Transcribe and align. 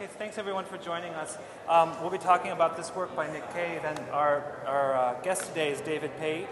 Okay, 0.00 0.08
thanks 0.16 0.38
everyone 0.38 0.64
for 0.64 0.78
joining 0.78 1.12
us. 1.12 1.36
Um, 1.68 1.92
we'll 2.00 2.08
be 2.08 2.16
talking 2.16 2.52
about 2.52 2.74
this 2.74 2.90
work 2.94 3.14
by 3.14 3.30
Nick 3.30 3.52
Cave, 3.52 3.82
and 3.84 3.98
our, 4.12 4.42
our 4.66 4.94
uh, 4.94 5.20
guest 5.20 5.48
today 5.48 5.70
is 5.70 5.82
David 5.82 6.10
Page. 6.18 6.48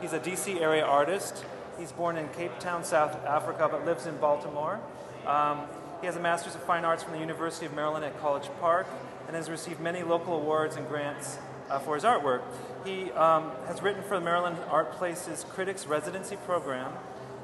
He's 0.00 0.12
a 0.12 0.18
DC 0.18 0.60
area 0.60 0.84
artist. 0.84 1.44
He's 1.78 1.92
born 1.92 2.16
in 2.16 2.28
Cape 2.30 2.58
Town, 2.58 2.82
South 2.82 3.24
Africa, 3.24 3.68
but 3.70 3.86
lives 3.86 4.06
in 4.06 4.16
Baltimore. 4.16 4.80
Um, 5.28 5.60
he 6.00 6.06
has 6.06 6.16
a 6.16 6.20
Master's 6.20 6.56
of 6.56 6.62
Fine 6.64 6.84
Arts 6.84 7.04
from 7.04 7.12
the 7.12 7.20
University 7.20 7.66
of 7.66 7.72
Maryland 7.72 8.04
at 8.04 8.18
College 8.18 8.50
Park 8.58 8.88
and 9.28 9.36
has 9.36 9.48
received 9.48 9.78
many 9.78 10.02
local 10.02 10.34
awards 10.34 10.74
and 10.74 10.88
grants 10.88 11.38
uh, 11.70 11.78
for 11.78 11.94
his 11.94 12.02
artwork. 12.02 12.42
He 12.84 13.12
um, 13.12 13.52
has 13.68 13.80
written 13.80 14.02
for 14.02 14.18
the 14.18 14.24
Maryland 14.24 14.56
Art 14.68 14.90
Place's 14.94 15.44
Critics 15.44 15.86
Residency 15.86 16.34
Program 16.34 16.94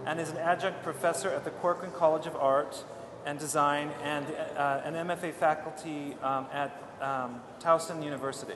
and 0.05 0.18
is 0.18 0.30
an 0.30 0.39
adjunct 0.39 0.82
professor 0.82 1.30
at 1.30 1.45
the 1.45 1.50
Corcoran 1.50 1.93
College 1.93 2.27
of 2.27 2.34
Art 2.34 2.82
and 3.27 3.38
Design 3.38 3.91
and 4.02 4.27
uh, 4.56 4.82
an 4.84 4.95
MFA 4.95 5.32
faculty 5.32 6.16
um, 6.23 6.46
at 6.52 6.70
um, 7.01 7.41
Towson 7.60 8.02
University. 8.05 8.55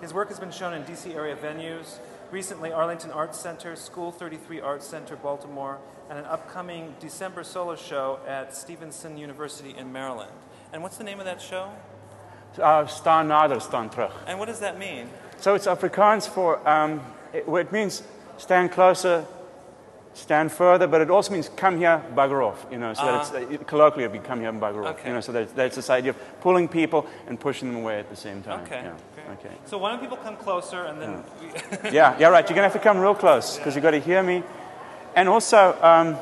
His 0.00 0.14
work 0.14 0.28
has 0.28 0.40
been 0.40 0.50
shown 0.50 0.72
in 0.72 0.82
DC 0.84 1.14
area 1.14 1.36
venues, 1.36 1.98
recently 2.30 2.72
Arlington 2.72 3.10
Arts 3.10 3.38
Center, 3.38 3.76
School 3.76 4.12
33 4.12 4.60
Arts 4.60 4.86
Center, 4.86 5.16
Baltimore, 5.16 5.78
and 6.08 6.18
an 6.18 6.24
upcoming 6.24 6.94
December 7.00 7.44
solo 7.44 7.76
show 7.76 8.18
at 8.26 8.54
Stevenson 8.54 9.18
University 9.18 9.74
in 9.76 9.92
Maryland. 9.92 10.32
And 10.72 10.82
what's 10.82 10.96
the 10.96 11.04
name 11.04 11.18
of 11.18 11.26
that 11.26 11.40
show? 11.40 11.70
Uh, 12.58 12.84
staan 12.84 13.28
nader, 13.28 13.60
staan 13.60 13.90
terug. 13.90 14.10
And 14.26 14.38
what 14.38 14.46
does 14.46 14.60
that 14.60 14.78
mean? 14.78 15.08
So 15.38 15.54
it's 15.54 15.66
Afrikaans 15.66 16.28
for, 16.28 16.66
um, 16.68 17.00
it, 17.32 17.44
it 17.46 17.72
means 17.72 18.02
stand 18.38 18.72
closer, 18.72 19.24
stand 20.14 20.50
further, 20.52 20.86
but 20.86 21.00
it 21.00 21.10
also 21.10 21.32
means 21.32 21.48
come 21.48 21.78
here, 21.78 22.02
bugger 22.14 22.44
off. 22.44 22.66
You 22.70 22.78
know, 22.78 22.94
so 22.94 23.02
uh-huh. 23.02 23.32
that 23.32 23.42
it's, 23.42 23.62
uh, 23.62 23.64
colloquially 23.64 24.04
it 24.04 24.12
would 24.12 24.22
be 24.22 24.26
come 24.26 24.40
here 24.40 24.48
and 24.48 24.60
bugger 24.60 24.86
off. 24.86 25.00
You 25.04 25.12
know, 25.12 25.20
so 25.20 25.32
there's, 25.32 25.52
there's, 25.52 25.74
this 25.74 25.90
idea 25.90 26.10
of 26.10 26.40
pulling 26.40 26.68
people 26.68 27.06
and 27.26 27.38
pushing 27.38 27.72
them 27.72 27.82
away 27.82 27.98
at 27.98 28.10
the 28.10 28.16
same 28.16 28.42
time. 28.42 28.60
Okay. 28.64 28.82
Yeah. 28.84 29.32
Okay. 29.32 29.54
So 29.66 29.78
why 29.78 29.90
don't 29.90 30.00
people 30.00 30.16
come 30.16 30.36
closer 30.36 30.84
and 30.84 31.00
then? 31.00 31.24
Yeah, 31.42 31.90
yeah, 31.92 32.18
yeah, 32.18 32.28
right. 32.28 32.48
You're 32.48 32.56
gonna 32.56 32.68
have 32.68 32.72
to 32.72 32.78
come 32.78 32.98
real 32.98 33.14
close 33.14 33.56
because 33.56 33.74
you've 33.74 33.84
got 33.84 33.92
to 33.92 34.00
hear 34.00 34.22
me. 34.22 34.42
And 35.14 35.28
also, 35.28 35.76
um, 35.82 36.16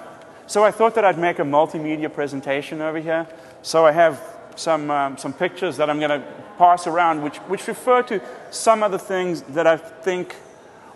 so 0.46 0.64
I 0.64 0.70
thought 0.70 0.94
that 0.94 1.04
I'd 1.04 1.18
make 1.18 1.38
a 1.38 1.42
multimedia 1.42 2.12
presentation 2.12 2.80
over 2.80 2.98
here. 2.98 3.26
So 3.62 3.86
I 3.86 3.92
have 3.92 4.22
some 4.56 4.90
um, 4.90 5.16
some 5.16 5.32
pictures 5.32 5.76
that 5.78 5.88
I'm 5.88 5.98
going 5.98 6.20
to 6.20 6.26
pass 6.58 6.86
around, 6.86 7.22
which 7.22 7.36
which 7.48 7.66
refer 7.66 8.02
to 8.04 8.20
some 8.50 8.82
of 8.82 8.92
the 8.92 8.98
things 8.98 9.42
that 9.42 9.66
I 9.66 9.76
think 9.76 10.36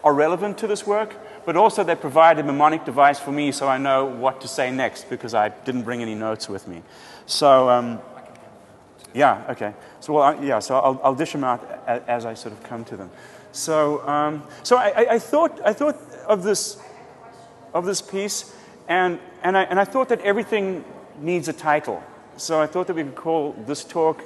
are 0.05 0.13
relevant 0.13 0.59
to 0.59 0.67
this 0.67 0.87
work 0.87 1.17
but 1.45 1.57
also 1.57 1.83
they 1.85 1.95
provide 1.95 2.39
a 2.39 2.43
mnemonic 2.43 2.85
device 2.85 3.19
for 3.19 3.33
me 3.33 3.53
so 3.53 3.69
I 3.69 3.79
know 3.79 4.05
what 4.05 4.41
to 4.43 4.49
say 4.49 4.71
next 4.71 5.11
because 5.11 5.35
I 5.35 5.49
didn't 5.49 5.83
bring 5.83 6.03
any 6.03 6.15
notes 6.15 6.49
with 6.49 6.69
me. 6.69 6.83
So, 7.27 7.69
um, 7.69 8.01
yeah, 9.15 9.45
okay. 9.51 9.75
So, 10.01 10.15
well, 10.15 10.23
I, 10.23 10.43
yeah, 10.43 10.59
so 10.59 10.77
I'll, 10.77 11.01
I'll, 11.05 11.15
dish 11.15 11.33
them 11.33 11.45
out 11.45 11.63
as, 11.87 12.03
as, 12.07 12.27
I 12.27 12.35
sort 12.35 12.55
of 12.55 12.63
come 12.63 12.85
to 12.87 12.97
them. 12.97 13.11
So, 13.53 14.07
um, 14.09 14.43
so 14.63 14.77
I, 14.77 15.15
I, 15.15 15.19
thought, 15.19 15.61
I 15.65 15.73
thought 15.73 15.97
of 16.27 16.43
this, 16.43 16.79
of 17.75 17.85
this 17.85 18.01
piece, 18.01 18.55
and, 18.89 19.19
and, 19.43 19.57
I, 19.57 19.65
and 19.65 19.79
I 19.79 19.85
thought 19.85 20.09
that 20.09 20.21
everything 20.23 20.85
needs 21.21 21.49
a 21.49 21.53
title. 21.53 22.03
So 22.37 22.61
I 22.61 22.67
thought 22.67 22.87
that 22.87 22.97
we 22.97 23.05
could 23.05 23.15
call 23.15 23.53
this 23.67 23.85
talk 23.85 24.23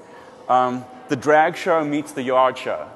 um, 0.48 0.84
The 1.08 1.16
Drag 1.16 1.56
Show 1.56 1.84
Meets 1.84 2.12
the 2.12 2.22
Yard 2.22 2.56
Show. 2.56 2.88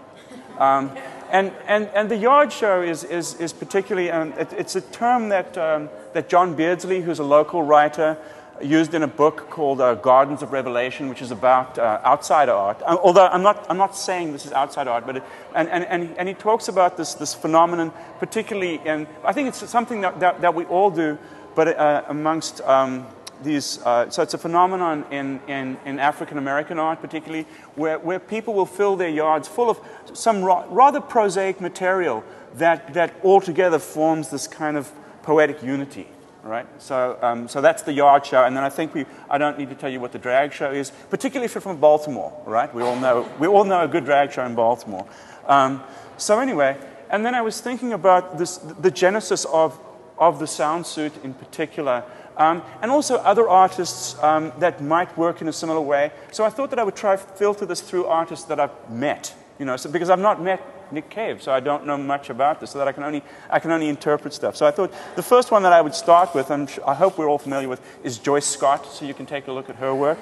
Um, 0.58 0.96
and, 1.32 1.52
and, 1.66 1.88
and 1.94 2.10
the 2.10 2.16
yard 2.16 2.52
show 2.52 2.82
is, 2.82 3.04
is, 3.04 3.34
is 3.34 3.52
particularly, 3.52 4.10
um, 4.10 4.32
it, 4.34 4.52
it's 4.52 4.76
a 4.76 4.80
term 4.80 5.28
that, 5.30 5.56
um, 5.56 5.88
that 6.12 6.28
John 6.28 6.54
Beardsley, 6.54 7.00
who's 7.00 7.18
a 7.18 7.24
local 7.24 7.62
writer, 7.62 8.16
used 8.62 8.94
in 8.94 9.02
a 9.02 9.08
book 9.08 9.48
called 9.50 9.80
uh, 9.80 9.94
Gardens 9.94 10.42
of 10.42 10.52
Revelation, 10.52 11.08
which 11.08 11.22
is 11.22 11.30
about 11.30 11.78
uh, 11.78 12.00
outsider 12.04 12.52
art. 12.52 12.80
Uh, 12.82 12.98
although 13.02 13.26
I'm 13.26 13.42
not, 13.42 13.66
I'm 13.70 13.78
not 13.78 13.96
saying 13.96 14.32
this 14.32 14.46
is 14.46 14.52
outside 14.52 14.86
art, 14.86 15.06
but 15.06 15.16
it, 15.16 15.22
and, 15.54 15.68
and, 15.68 15.84
and, 15.84 16.16
and 16.18 16.28
he 16.28 16.34
talks 16.34 16.68
about 16.68 16.96
this, 16.96 17.14
this 17.14 17.34
phenomenon, 17.34 17.92
particularly 18.18 18.80
in, 18.84 19.06
I 19.24 19.32
think 19.32 19.48
it's 19.48 19.68
something 19.68 20.02
that, 20.02 20.20
that, 20.20 20.40
that 20.42 20.54
we 20.54 20.64
all 20.66 20.90
do, 20.90 21.18
but 21.54 21.68
uh, 21.68 22.04
amongst 22.08 22.60
um, 22.62 23.06
these, 23.42 23.78
uh, 23.84 24.10
so 24.10 24.22
it's 24.22 24.34
a 24.34 24.38
phenomenon 24.38 25.04
in, 25.10 25.40
in, 25.48 25.76
in 25.84 25.98
African 25.98 26.38
American 26.38 26.78
art, 26.78 27.00
particularly, 27.00 27.46
where, 27.74 27.98
where 27.98 28.18
people 28.18 28.54
will 28.54 28.66
fill 28.66 28.96
their 28.96 29.08
yards 29.08 29.48
full 29.48 29.70
of 29.70 29.80
some 30.12 30.42
ra- 30.42 30.66
rather 30.68 31.00
prosaic 31.00 31.60
material 31.60 32.22
that, 32.54 32.92
that 32.94 33.14
altogether 33.24 33.78
forms 33.78 34.30
this 34.30 34.46
kind 34.46 34.76
of 34.76 34.90
poetic 35.22 35.62
unity. 35.62 36.06
Right? 36.42 36.66
So, 36.78 37.18
um, 37.20 37.48
so 37.48 37.60
that's 37.60 37.82
the 37.82 37.92
yard 37.92 38.24
show. 38.24 38.44
And 38.44 38.56
then 38.56 38.64
I 38.64 38.70
think 38.70 38.94
we, 38.94 39.04
I 39.28 39.36
don't 39.36 39.58
need 39.58 39.68
to 39.68 39.74
tell 39.74 39.90
you 39.90 40.00
what 40.00 40.12
the 40.12 40.18
drag 40.18 40.54
show 40.54 40.70
is, 40.70 40.90
particularly 41.10 41.44
if 41.44 41.54
you're 41.54 41.60
from 41.60 41.76
Baltimore, 41.76 42.32
right? 42.46 42.74
We 42.74 42.82
all 42.82 42.96
know, 42.96 43.28
we 43.38 43.46
all 43.46 43.64
know 43.64 43.82
a 43.82 43.88
good 43.88 44.06
drag 44.06 44.32
show 44.32 44.46
in 44.46 44.54
Baltimore. 44.54 45.06
Um, 45.46 45.82
so, 46.16 46.40
anyway, 46.40 46.78
and 47.10 47.26
then 47.26 47.34
I 47.34 47.42
was 47.42 47.60
thinking 47.60 47.92
about 47.92 48.38
this, 48.38 48.56
the 48.56 48.90
genesis 48.90 49.44
of, 49.44 49.78
of 50.18 50.38
the 50.38 50.46
sound 50.46 50.86
suit 50.86 51.12
in 51.22 51.34
particular 51.34 52.04
um, 52.36 52.62
and 52.82 52.90
also 52.90 53.16
other 53.16 53.48
artists 53.48 54.16
um, 54.22 54.52
that 54.58 54.82
might 54.82 55.16
work 55.16 55.42
in 55.42 55.48
a 55.48 55.52
similar 55.52 55.80
way. 55.80 56.10
So 56.32 56.44
I 56.44 56.50
thought 56.50 56.70
that 56.70 56.78
I 56.78 56.84
would 56.84 56.96
try 56.96 57.16
to 57.16 57.22
filter 57.22 57.66
this 57.66 57.80
through 57.80 58.06
artists 58.06 58.46
that 58.46 58.58
I've 58.58 58.90
met, 58.90 59.34
you 59.58 59.64
know, 59.64 59.76
so, 59.76 59.90
because 59.90 60.10
I've 60.10 60.18
not 60.18 60.42
met 60.42 60.60
Nick 60.92 61.08
Cave, 61.10 61.42
so 61.42 61.52
I 61.52 61.60
don't 61.60 61.86
know 61.86 61.96
much 61.96 62.30
about 62.30 62.60
this, 62.60 62.70
so 62.70 62.78
that 62.78 62.88
I 62.88 62.92
can 62.92 63.02
only, 63.02 63.22
I 63.48 63.58
can 63.58 63.70
only 63.70 63.88
interpret 63.88 64.34
stuff. 64.34 64.56
So 64.56 64.66
I 64.66 64.70
thought 64.70 64.92
the 65.16 65.22
first 65.22 65.50
one 65.50 65.62
that 65.62 65.72
I 65.72 65.80
would 65.80 65.94
start 65.94 66.34
with, 66.34 66.50
and 66.50 66.68
I 66.86 66.94
hope 66.94 67.18
we're 67.18 67.28
all 67.28 67.38
familiar 67.38 67.68
with, 67.68 67.80
is 68.02 68.18
Joyce 68.18 68.46
Scott, 68.46 68.86
so 68.86 69.04
you 69.04 69.14
can 69.14 69.26
take 69.26 69.46
a 69.46 69.52
look 69.52 69.70
at 69.70 69.76
her 69.76 69.94
work. 69.94 70.18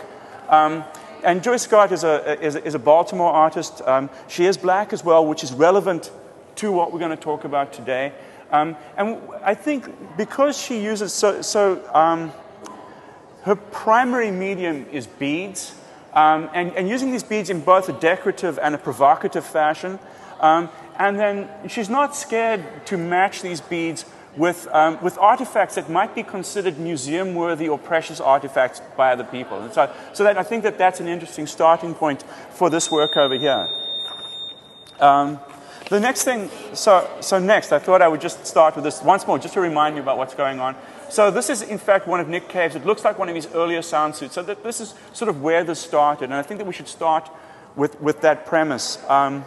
Um, 0.49 0.85
and 1.25 1.43
Joyce 1.43 1.63
Scott 1.63 1.93
is 1.93 2.05
a, 2.05 2.41
is 2.41 2.55
a, 2.55 2.65
is 2.65 2.75
a 2.75 2.79
Baltimore 2.79 3.33
artist. 3.33 3.83
Um, 3.83 4.09
she 4.29 4.45
is 4.45 4.57
black 4.57 4.93
as 4.93 5.05
well, 5.05 5.27
which 5.27 5.43
is 5.43 5.53
relevant 5.53 6.11
to 6.57 6.71
what 6.73 6.93
we're 6.93 6.99
going 6.99 7.11
to 7.11 7.17
talk 7.17 7.45
about 7.45 7.73
today. 7.73 8.13
Um, 8.51 8.77
and 8.97 9.19
I 9.43 9.55
think 9.55 10.17
because 10.17 10.59
she 10.59 10.83
uses 10.83 11.13
so, 11.13 11.43
so 11.43 11.83
um, 11.95 12.33
her 13.43 13.57
primary 13.57 14.31
medium 14.31 14.87
is 14.91 15.07
beads, 15.07 15.75
um, 16.15 16.49
and, 16.55 16.73
and, 16.73 16.89
using 16.89 17.11
these 17.13 17.23
beads 17.23 17.51
in 17.51 17.61
both 17.61 17.89
a 17.89 17.93
decorative 17.93 18.59
and 18.59 18.75
a 18.75 18.79
provocative 18.79 19.45
fashion. 19.45 19.99
Um, 20.41 20.71
and 20.99 21.19
then 21.19 21.49
she's 21.69 21.91
not 21.91 22.17
scared 22.17 22.65
to 22.87 22.97
match 22.97 23.43
these 23.43 23.61
beads 23.61 24.05
with, 24.37 24.69
um, 24.73 25.03
with 25.03 25.19
artifacts 25.19 25.75
that 25.75 25.91
might 25.91 26.15
be 26.15 26.23
considered 26.23 26.79
museum 26.79 27.35
worthy 27.35 27.69
or 27.69 27.79
precious 27.79 28.21
artifacts 28.21 28.81
by 28.97 29.13
other 29.13 29.25
people. 29.25 29.61
And 29.61 29.73
so, 29.73 29.93
so 30.13 30.25
that, 30.25 30.39
I 30.39 30.43
think 30.43 30.63
that 30.63 30.79
that's 30.79 31.01
an 31.01 31.09
interesting 31.09 31.47
starting 31.47 31.95
point 31.95 32.23
for 32.51 32.71
this 32.71 32.91
work 32.91 33.17
over 33.17 33.39
here. 33.39 33.69
Um, 35.01 35.41
the 35.89 36.01
next 36.01 36.25
thing, 36.25 36.51
so, 36.75 37.09
so 37.21 37.39
next, 37.39 37.73
I 37.73 37.79
thought 37.79 38.03
I 38.03 38.09
would 38.09 38.21
just 38.21 38.47
start 38.47 38.75
with 38.75 38.85
this 38.85 39.03
once 39.03 39.27
more, 39.27 39.39
just 39.39 39.55
to 39.55 39.61
remind 39.61 39.97
you 39.97 40.03
about 40.03 40.19
what's 40.19 40.35
going 40.35 40.61
on. 40.61 40.77
So 41.09 41.31
this 41.31 41.49
is, 41.49 41.63
in 41.63 41.79
fact, 41.79 42.07
one 42.07 42.21
of 42.21 42.29
Nick 42.29 42.49
Cave's. 42.49 42.77
It 42.77 42.85
looks 42.85 43.05
like 43.05 43.19
one 43.19 43.29
of 43.29 43.35
his 43.35 43.47
earlier 43.55 43.81
sound 43.81 44.15
suits. 44.15 44.35
So 44.35 44.43
that 44.43 44.63
this 44.63 44.81
is 44.81 44.95
sort 45.13 45.29
of 45.31 45.41
where 45.41 45.65
this 45.65 45.81
started. 45.81 46.25
And 46.25 46.35
I 46.35 46.43
think 46.43 46.59
that 46.59 46.67
we 46.67 46.75
should 46.75 46.89
start 46.89 47.31
with, 47.77 47.99
with 48.01 48.21
that 48.21 48.45
premise. 48.45 48.99
Um, 49.09 49.45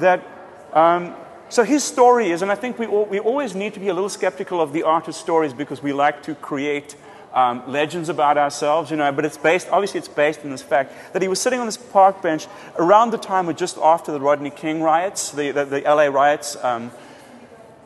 that, 0.00 0.26
um, 0.72 1.14
so 1.48 1.62
his 1.62 1.84
story 1.84 2.30
is, 2.30 2.42
and 2.42 2.50
I 2.50 2.56
think 2.56 2.78
we, 2.78 2.86
all, 2.86 3.04
we 3.04 3.20
always 3.20 3.54
need 3.54 3.74
to 3.74 3.80
be 3.80 3.88
a 3.88 3.94
little 3.94 4.08
skeptical 4.08 4.60
of 4.60 4.72
the 4.72 4.82
artist's 4.82 5.20
stories 5.20 5.52
because 5.52 5.82
we 5.82 5.92
like 5.92 6.22
to 6.24 6.34
create 6.34 6.96
um, 7.34 7.62
legends 7.70 8.08
about 8.08 8.38
ourselves, 8.38 8.90
you 8.90 8.96
know, 8.96 9.10
but 9.12 9.24
it's 9.24 9.36
based, 9.36 9.68
obviously 9.68 9.98
it's 9.98 10.08
based 10.08 10.44
on 10.44 10.50
this 10.50 10.62
fact 10.62 11.12
that 11.12 11.20
he 11.20 11.28
was 11.28 11.40
sitting 11.40 11.58
on 11.58 11.66
this 11.66 11.76
park 11.76 12.22
bench 12.22 12.46
around 12.78 13.10
the 13.10 13.18
time 13.18 13.48
or 13.48 13.52
just 13.52 13.76
after 13.78 14.12
the 14.12 14.20
Rodney 14.20 14.50
King 14.50 14.80
riots, 14.80 15.32
the, 15.32 15.50
the, 15.50 15.64
the 15.64 15.80
LA 15.80 16.04
riots, 16.04 16.56
um, 16.64 16.92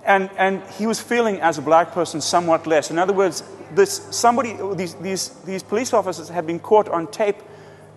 and, 0.04 0.31
and 0.36 0.62
he 0.78 0.86
was 0.86 1.00
feeling 1.00 1.41
as 1.41 1.59
a 1.59 1.62
black 1.62 1.92
person 1.92 2.20
somewhat 2.20 2.66
less. 2.66 2.91
In 2.91 2.98
other 2.98 3.12
words, 3.12 3.42
this, 3.72 4.06
somebody, 4.10 4.56
these, 4.75 4.94
these, 4.97 5.28
these 5.44 5.62
police 5.62 5.92
officers 5.92 6.28
had 6.28 6.47
been 6.47 6.60
caught 6.60 6.88
on 6.88 7.06
tape, 7.06 7.36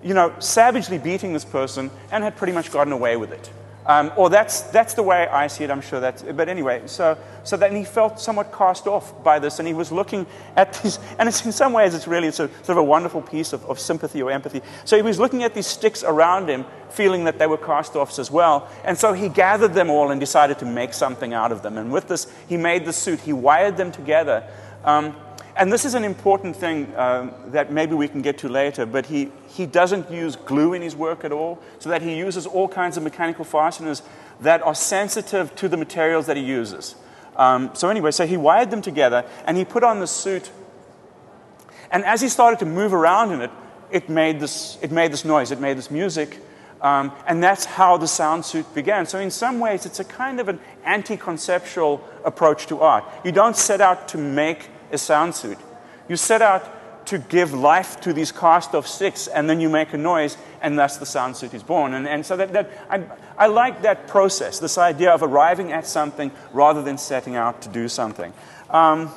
you 0.04 0.14
know, 0.14 0.34
savagely 0.40 0.98
beating 0.98 1.34
this 1.34 1.46
person 1.46 1.92
and 2.12 2.24
had 2.24 2.36
pretty 2.36 2.54
much 2.54 2.72
gotten 2.72 2.92
away 2.94 3.18
with 3.18 3.32
it. 3.32 3.50
Um, 3.92 4.14
or 4.16 4.30
that's, 4.30 4.62
that's 4.62 4.94
the 4.94 5.04
way 5.04 5.28
I 5.28 5.48
see 5.48 5.66
it, 5.66 5.70
I'm 5.70 5.82
sure 5.82 6.00
that's, 6.00 6.24
but 6.24 6.48
anyway, 6.48 6.84
so, 6.86 7.18
so 7.44 7.58
then 7.58 7.76
he 7.76 7.84
felt 7.84 8.22
somewhat 8.22 8.54
cast 8.54 8.88
off 8.88 9.22
by 9.22 9.38
this, 9.38 9.60
and 9.60 9.68
he 9.68 9.74
was 9.74 9.92
looking 9.92 10.26
at 10.56 10.72
these, 10.82 10.98
and 11.20 11.28
it's, 11.28 11.46
in 11.46 11.52
some 11.52 11.74
ways 11.74 11.94
it's 11.94 12.08
really 12.08 12.30
it's 12.30 12.40
a, 12.40 12.48
sort 12.64 12.70
of 12.70 12.78
a 12.78 12.84
wonderful 12.84 13.22
piece 13.22 13.52
of, 13.52 13.66
of 13.66 13.82
sympathy 13.82 14.22
or 14.22 14.32
empathy. 14.32 14.62
So 14.86 14.96
he 14.96 15.02
was 15.02 15.20
looking 15.20 15.44
at 15.44 15.54
these 15.54 15.68
sticks 15.68 16.06
around 16.06 16.48
him, 16.48 16.66
feeling 16.90 17.26
that 17.26 17.38
they 17.38 17.48
were 17.48 17.58
cast 17.58 17.98
offs 17.98 18.18
as 18.18 18.32
well, 18.32 18.70
and 18.86 18.98
so 18.98 19.12
he 19.12 19.28
gathered 19.28 19.74
them 19.74 19.90
all 19.90 20.12
and 20.12 20.22
decided 20.22 20.58
to 20.60 20.66
make 20.66 20.94
something 20.94 21.34
out 21.34 21.52
of 21.52 21.62
them. 21.62 21.78
And 21.78 21.92
with 21.92 22.08
this, 22.08 22.32
he 22.48 22.56
made 22.56 22.86
the 22.86 22.94
suit, 22.94 23.20
he 23.20 23.34
wired 23.34 23.76
them 23.76 23.92
together. 23.92 24.48
Um, 24.86 25.18
and 25.56 25.72
this 25.72 25.86
is 25.86 25.94
an 25.94 26.04
important 26.04 26.56
thing 26.56 26.94
um, 26.96 27.34
that 27.48 27.72
maybe 27.72 27.94
we 27.94 28.08
can 28.08 28.22
get 28.22 28.38
to 28.40 28.50
later, 28.50 28.86
but 28.86 29.06
he, 29.06 29.32
he 29.48 29.66
doesn't 29.66 30.10
use 30.10 30.36
glue 30.36 30.74
in 30.74 30.82
his 30.82 30.96
work 30.96 31.26
at 31.26 31.32
all, 31.32 31.60
so 31.80 31.90
that 31.90 32.02
he 32.02 32.16
uses 32.16 32.46
all 32.46 32.68
kinds 32.68 32.98
of 32.98 33.04
mechanical 33.04 33.44
fasteners 33.44 34.02
that 34.42 34.62
are 34.62 34.76
sensitive 34.76 35.56
to 35.56 35.68
the 35.68 35.78
materials 35.78 36.26
that 36.28 36.38
he 36.38 36.44
uses. 36.44 36.96
Um, 37.36 37.72
so, 37.74 37.90
anyway, 37.90 38.12
so 38.12 38.26
he 38.26 38.38
wired 38.38 38.72
them 38.72 38.82
together 38.82 39.26
and 39.46 39.58
he 39.58 39.66
put 39.66 39.84
on 39.84 40.00
the 40.00 40.08
suit. 40.08 40.52
And 41.92 42.04
as 42.06 42.22
he 42.22 42.30
started 42.30 42.60
to 42.60 42.66
move 42.66 42.94
around 42.94 43.32
in 43.32 43.42
it, 43.42 43.52
it 43.90 44.10
made 44.10 44.40
this, 44.40 44.78
it 44.82 44.92
made 44.92 45.12
this 45.12 45.26
noise, 45.26 45.52
it 45.52 45.60
made 45.60 45.78
this 45.78 45.92
music. 45.92 46.40
Um, 46.82 47.12
and 47.28 47.44
that's 47.44 47.66
how 47.66 47.98
the 47.98 48.08
sound 48.08 48.44
suit 48.44 48.74
began. 48.74 49.06
So, 49.06 49.20
in 49.20 49.32
some 49.32 49.60
ways, 49.60 49.86
it's 49.86 50.00
a 50.00 50.04
kind 50.04 50.40
of 50.40 50.50
an 50.50 50.60
anti 50.84 51.16
conceptual 51.16 52.04
approach 52.26 52.68
to 52.68 52.80
art. 52.80 53.04
You 53.24 53.32
don't 53.32 53.56
set 53.56 53.82
out 53.82 54.08
to 54.10 54.18
make 54.18 54.70
a 54.92 54.98
sound 54.98 55.36
suit, 55.36 55.58
you 56.08 56.16
set 56.16 56.42
out 56.42 56.82
to 57.06 57.18
give 57.18 57.54
life 57.54 58.00
to 58.02 58.14
these 58.14 58.32
cast 58.32 58.76
of 58.76 58.88
sticks, 58.88 59.28
and 59.28 59.50
then 59.50 59.60
you 59.60 59.70
make 59.70 59.94
a 59.94 59.98
noise, 59.98 60.38
and 60.62 60.78
thus 60.78 60.98
the 60.98 61.06
sound 61.06 61.36
suit 61.36 61.54
is 61.54 61.64
born. 61.64 61.94
And, 61.94 62.08
and 62.08 62.26
so, 62.26 62.38
that, 62.38 62.54
that 62.54 62.70
I, 62.90 63.04
I 63.38 63.48
like 63.48 63.82
that 63.82 64.08
process, 64.08 64.60
this 64.60 64.78
idea 64.78 65.12
of 65.12 65.24
arriving 65.24 65.72
at 65.72 65.88
something 65.88 66.32
rather 66.54 66.82
than 66.82 66.98
setting 66.98 67.36
out 67.36 67.62
to 67.64 67.70
do 67.70 67.88
something. 67.88 68.32
Um, 68.70 69.10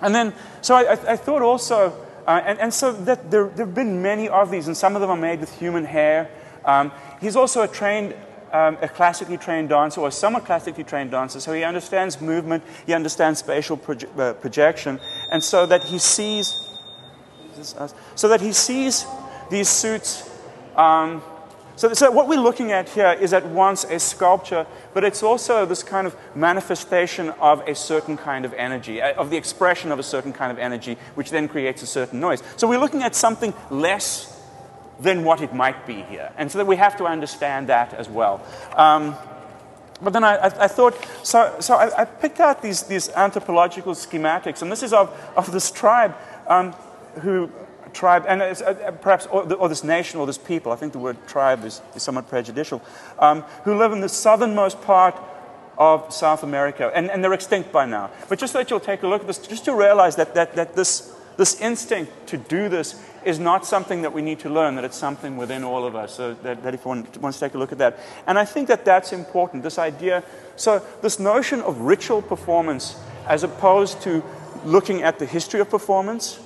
and 0.00 0.14
then, 0.14 0.34
so 0.62 0.74
I, 0.74 0.92
I 0.92 1.16
thought 1.16 1.42
also, 1.42 1.92
uh, 2.26 2.42
and, 2.44 2.58
and, 2.58 2.74
so 2.74 2.92
that 2.92 3.30
there, 3.30 3.48
there 3.48 3.66
have 3.66 3.74
been 3.74 4.02
many 4.02 4.28
of 4.28 4.50
these, 4.50 4.66
and 4.66 4.76
some 4.76 4.94
of 4.94 5.00
them 5.00 5.10
are 5.10 5.16
made 5.16 5.40
with 5.40 5.56
human 5.58 5.84
hair. 5.84 6.28
Um, 6.64 6.90
he's 7.20 7.36
also 7.36 7.62
a 7.62 7.68
trained, 7.68 8.14
um, 8.52 8.78
a 8.80 8.88
classically 8.88 9.36
trained 9.36 9.68
dancer, 9.68 10.00
or 10.00 10.10
somewhat 10.10 10.44
classically 10.44 10.84
trained 10.84 11.10
dancer, 11.10 11.40
so 11.40 11.52
he 11.52 11.64
understands 11.64 12.20
movement, 12.20 12.62
he 12.86 12.94
understands 12.94 13.40
spatial 13.40 13.76
proje 13.76 14.06
uh, 14.18 14.34
projection, 14.34 15.00
and 15.30 15.42
so 15.42 15.66
that 15.66 15.84
he 15.84 15.98
sees, 15.98 16.68
so 18.14 18.28
that 18.28 18.40
he 18.40 18.52
sees 18.52 19.06
these 19.50 19.68
suits. 19.68 20.30
Um, 20.76 21.22
so, 21.76 21.92
so, 21.92 22.10
what 22.10 22.26
we're 22.26 22.40
looking 22.40 22.72
at 22.72 22.88
here 22.88 23.12
is 23.20 23.34
at 23.34 23.44
once 23.44 23.84
a 23.84 23.98
sculpture, 23.98 24.66
but 24.94 25.04
it's 25.04 25.22
also 25.22 25.66
this 25.66 25.82
kind 25.82 26.06
of 26.06 26.16
manifestation 26.34 27.30
of 27.38 27.60
a 27.68 27.74
certain 27.74 28.16
kind 28.16 28.46
of 28.46 28.54
energy, 28.54 29.02
uh, 29.02 29.12
of 29.12 29.28
the 29.28 29.36
expression 29.36 29.92
of 29.92 29.98
a 29.98 30.02
certain 30.02 30.32
kind 30.32 30.50
of 30.50 30.58
energy, 30.58 30.96
which 31.16 31.30
then 31.30 31.48
creates 31.48 31.82
a 31.82 31.86
certain 31.86 32.18
noise. 32.18 32.42
So 32.56 32.66
we're 32.66 32.78
looking 32.78 33.02
at 33.02 33.14
something 33.14 33.52
less 33.68 34.35
than 35.00 35.24
what 35.24 35.40
it 35.40 35.52
might 35.52 35.86
be 35.86 36.02
here. 36.02 36.32
And 36.36 36.50
so 36.50 36.58
that 36.58 36.66
we 36.66 36.76
have 36.76 36.96
to 36.98 37.04
understand 37.04 37.68
that 37.68 37.92
as 37.94 38.08
well. 38.08 38.44
Um, 38.74 39.14
but 40.00 40.12
then 40.12 40.24
I, 40.24 40.36
I, 40.36 40.64
I, 40.64 40.68
thought, 40.68 40.94
so, 41.22 41.56
so 41.60 41.74
I, 41.74 42.02
I, 42.02 42.04
picked 42.04 42.40
out 42.40 42.62
these, 42.62 42.82
these 42.82 43.08
anthropological 43.10 43.94
schematics, 43.94 44.60
and 44.60 44.70
this 44.70 44.82
is 44.82 44.92
of, 44.92 45.08
of 45.36 45.50
this 45.52 45.70
tribe 45.70 46.14
um, 46.46 46.72
who, 47.22 47.50
tribe, 47.94 48.24
and 48.28 48.42
uh, 48.42 48.44
uh, 48.44 48.90
perhaps, 48.92 49.26
or, 49.26 49.50
or, 49.54 49.68
this 49.68 49.82
nation 49.82 50.20
or 50.20 50.26
this 50.26 50.36
people, 50.36 50.70
I 50.70 50.76
think 50.76 50.92
the 50.92 50.98
word 50.98 51.16
tribe 51.26 51.64
is, 51.64 51.80
is 51.94 52.02
somewhat 52.02 52.28
prejudicial, 52.28 52.82
um, 53.18 53.42
who 53.64 53.76
live 53.78 53.92
in 53.92 54.00
the 54.00 54.08
southernmost 54.08 54.82
part 54.82 55.18
of 55.78 56.12
South 56.12 56.42
America, 56.42 56.90
and, 56.94 57.10
and 57.10 57.24
they're 57.24 57.32
extinct 57.32 57.72
by 57.72 57.86
now. 57.86 58.10
But 58.28 58.38
just 58.38 58.52
so 58.52 58.58
that 58.58 58.70
you'll 58.70 58.80
take 58.80 59.02
a 59.02 59.08
look 59.08 59.22
at 59.22 59.26
this, 59.26 59.38
just 59.38 59.64
to 59.64 59.74
realize 59.74 60.16
that, 60.16 60.34
that, 60.34 60.54
that 60.56 60.74
this, 60.74 61.15
this 61.36 61.60
instinct 61.60 62.28
to 62.28 62.36
do 62.36 62.68
this 62.68 63.00
is 63.24 63.38
not 63.38 63.66
something 63.66 64.02
that 64.02 64.12
we 64.12 64.22
need 64.22 64.38
to 64.40 64.48
learn, 64.48 64.76
that 64.76 64.84
it's 64.84 64.96
something 64.96 65.36
within 65.36 65.64
all 65.64 65.84
of 65.84 65.96
us. 65.96 66.14
So 66.14 66.34
that, 66.42 66.62
that 66.62 66.74
if 66.74 66.86
one 66.86 67.06
wants 67.20 67.38
to 67.38 67.46
take 67.46 67.54
a 67.54 67.58
look 67.58 67.72
at 67.72 67.78
that. 67.78 67.98
And 68.26 68.38
I 68.38 68.44
think 68.44 68.68
that 68.68 68.84
that's 68.84 69.12
important, 69.12 69.62
this 69.62 69.78
idea. 69.78 70.22
So, 70.54 70.82
this 71.02 71.18
notion 71.18 71.60
of 71.60 71.80
ritual 71.80 72.22
performance 72.22 72.96
as 73.26 73.42
opposed 73.42 74.00
to 74.02 74.22
looking 74.64 75.02
at 75.02 75.18
the 75.18 75.26
history 75.26 75.60
of 75.60 75.68
performance. 75.68 76.40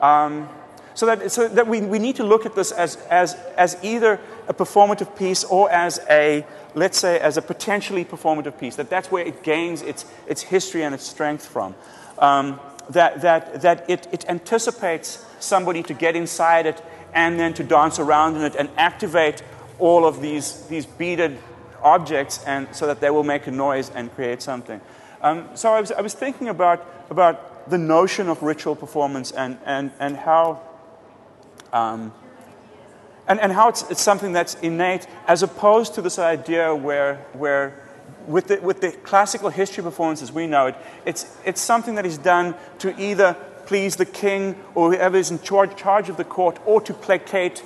Um, 0.00 0.48
so 0.94 1.06
that, 1.06 1.32
so 1.32 1.48
that 1.48 1.66
we, 1.66 1.80
we 1.80 1.98
need 1.98 2.16
to 2.16 2.24
look 2.24 2.44
at 2.44 2.54
this 2.54 2.70
as, 2.70 2.96
as, 3.08 3.34
as 3.56 3.76
either 3.82 4.20
a 4.46 4.54
performative 4.54 5.16
piece 5.16 5.42
or 5.44 5.70
as 5.70 6.00
a, 6.10 6.46
let's 6.74 6.98
say, 6.98 7.18
as 7.18 7.36
a 7.36 7.42
potentially 7.42 8.04
performative 8.04 8.58
piece, 8.58 8.76
that 8.76 8.90
that's 8.90 9.10
where 9.10 9.24
it 9.24 9.42
gains 9.42 9.82
its, 9.82 10.04
its 10.26 10.42
history 10.42 10.82
and 10.82 10.94
its 10.94 11.04
strength 11.04 11.46
from. 11.46 11.74
Um, 12.18 12.60
that, 12.92 13.20
that, 13.22 13.62
that 13.62 13.88
it, 13.88 14.08
it 14.12 14.28
anticipates 14.28 15.24
somebody 15.40 15.82
to 15.82 15.94
get 15.94 16.16
inside 16.16 16.66
it 16.66 16.82
and 17.14 17.38
then 17.38 17.54
to 17.54 17.64
dance 17.64 17.98
around 17.98 18.36
in 18.36 18.42
it 18.42 18.54
and 18.54 18.68
activate 18.76 19.42
all 19.78 20.06
of 20.06 20.20
these, 20.20 20.66
these 20.66 20.86
beaded 20.86 21.38
objects 21.82 22.42
and 22.44 22.68
so 22.74 22.86
that 22.86 23.00
they 23.00 23.10
will 23.10 23.24
make 23.24 23.46
a 23.46 23.50
noise 23.50 23.90
and 23.90 24.14
create 24.14 24.40
something. 24.40 24.80
Um, 25.20 25.48
so 25.54 25.72
I 25.72 25.80
was, 25.80 25.92
I 25.92 26.00
was 26.00 26.14
thinking 26.14 26.48
about, 26.48 26.86
about 27.10 27.68
the 27.70 27.78
notion 27.78 28.28
of 28.28 28.42
ritual 28.42 28.74
performance 28.74 29.30
and, 29.32 29.58
and, 29.64 29.92
and 29.98 30.16
how, 30.16 30.60
um, 31.72 32.12
and, 33.28 33.40
and 33.40 33.52
how 33.52 33.68
it's, 33.68 33.88
it's 33.90 34.00
something 34.00 34.32
that's 34.32 34.54
innate 34.56 35.06
as 35.26 35.42
opposed 35.42 35.94
to 35.94 36.02
this 36.02 36.18
idea 36.18 36.74
where, 36.74 37.16
where 37.34 37.81
with 38.26 38.48
the, 38.48 38.60
with 38.60 38.80
the 38.80 38.92
classical 38.92 39.50
history 39.50 39.82
performance 39.82 40.22
as 40.22 40.32
we 40.32 40.46
know 40.46 40.66
it, 40.66 40.76
it's, 41.04 41.36
it's 41.44 41.60
something 41.60 41.94
that 41.96 42.06
is 42.06 42.18
done 42.18 42.54
to 42.78 42.98
either 43.00 43.34
please 43.66 43.96
the 43.96 44.06
king 44.06 44.56
or 44.74 44.92
whoever 44.92 45.16
is 45.16 45.30
in 45.30 45.40
charge, 45.40 45.76
charge 45.76 46.08
of 46.08 46.16
the 46.16 46.24
court 46.24 46.58
or 46.66 46.80
to 46.80 46.92
placate 46.92 47.62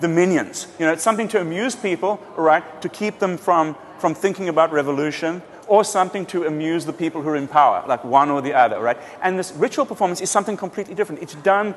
the 0.00 0.08
minions. 0.08 0.66
You 0.78 0.86
know, 0.86 0.92
it's 0.92 1.02
something 1.02 1.28
to 1.28 1.40
amuse 1.40 1.76
people, 1.76 2.20
right, 2.36 2.64
to 2.82 2.88
keep 2.88 3.18
them 3.18 3.36
from, 3.36 3.76
from 3.98 4.14
thinking 4.14 4.48
about 4.48 4.72
revolution, 4.72 5.42
or 5.66 5.84
something 5.84 6.26
to 6.26 6.46
amuse 6.46 6.84
the 6.84 6.92
people 6.92 7.22
who 7.22 7.28
are 7.28 7.36
in 7.36 7.46
power, 7.46 7.84
like 7.86 8.02
one 8.02 8.28
or 8.28 8.42
the 8.42 8.52
other, 8.52 8.80
right? 8.80 8.98
And 9.22 9.38
this 9.38 9.52
ritual 9.52 9.86
performance 9.86 10.20
is 10.20 10.28
something 10.28 10.56
completely 10.56 10.96
different. 10.96 11.22
It's 11.22 11.36
done 11.36 11.76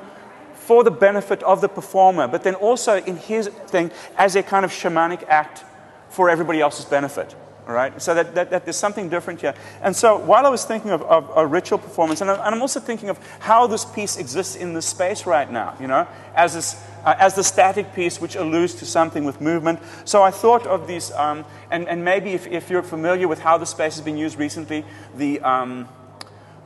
for 0.54 0.82
the 0.82 0.90
benefit 0.90 1.42
of 1.44 1.60
the 1.60 1.68
performer, 1.68 2.26
but 2.26 2.42
then 2.42 2.56
also 2.56 2.96
in 2.96 3.16
his 3.16 3.46
thing 3.46 3.92
as 4.16 4.34
a 4.34 4.42
kind 4.42 4.64
of 4.64 4.72
shamanic 4.72 5.24
act 5.28 5.64
for 6.08 6.28
everybody 6.28 6.60
else's 6.60 6.86
benefit. 6.86 7.36
All 7.66 7.74
right? 7.74 8.00
So 8.00 8.14
that, 8.14 8.34
that, 8.34 8.50
that, 8.50 8.64
there's 8.64 8.76
something 8.76 9.08
different 9.08 9.40
here. 9.40 9.54
And 9.82 9.96
so 9.96 10.18
while 10.18 10.44
I 10.44 10.50
was 10.50 10.64
thinking 10.64 10.90
of, 10.90 11.02
of 11.02 11.30
a 11.34 11.46
ritual 11.46 11.78
performance, 11.78 12.20
and, 12.20 12.30
I, 12.30 12.52
am 12.52 12.60
also 12.60 12.80
thinking 12.80 13.08
of 13.08 13.18
how 13.40 13.66
this 13.66 13.84
piece 13.84 14.16
exists 14.16 14.54
in 14.54 14.74
this 14.74 14.86
space 14.86 15.26
right 15.26 15.50
now, 15.50 15.74
you 15.80 15.86
know, 15.86 16.06
as, 16.34 16.54
this, 16.54 16.82
uh, 17.04 17.14
as 17.18 17.34
the 17.34 17.44
static 17.44 17.94
piece 17.94 18.20
which 18.20 18.36
alludes 18.36 18.74
to 18.76 18.86
something 18.86 19.24
with 19.24 19.40
movement. 19.40 19.80
So 20.04 20.22
I 20.22 20.30
thought 20.30 20.66
of 20.66 20.86
these, 20.86 21.10
um, 21.12 21.44
and, 21.70 21.88
and 21.88 22.04
maybe 22.04 22.30
if, 22.30 22.46
if 22.46 22.68
you're 22.68 22.82
familiar 22.82 23.28
with 23.28 23.40
how 23.40 23.56
the 23.56 23.66
space 23.66 23.96
has 23.96 24.04
been 24.04 24.18
used 24.18 24.38
recently, 24.38 24.84
the... 25.16 25.40
Um, 25.40 25.88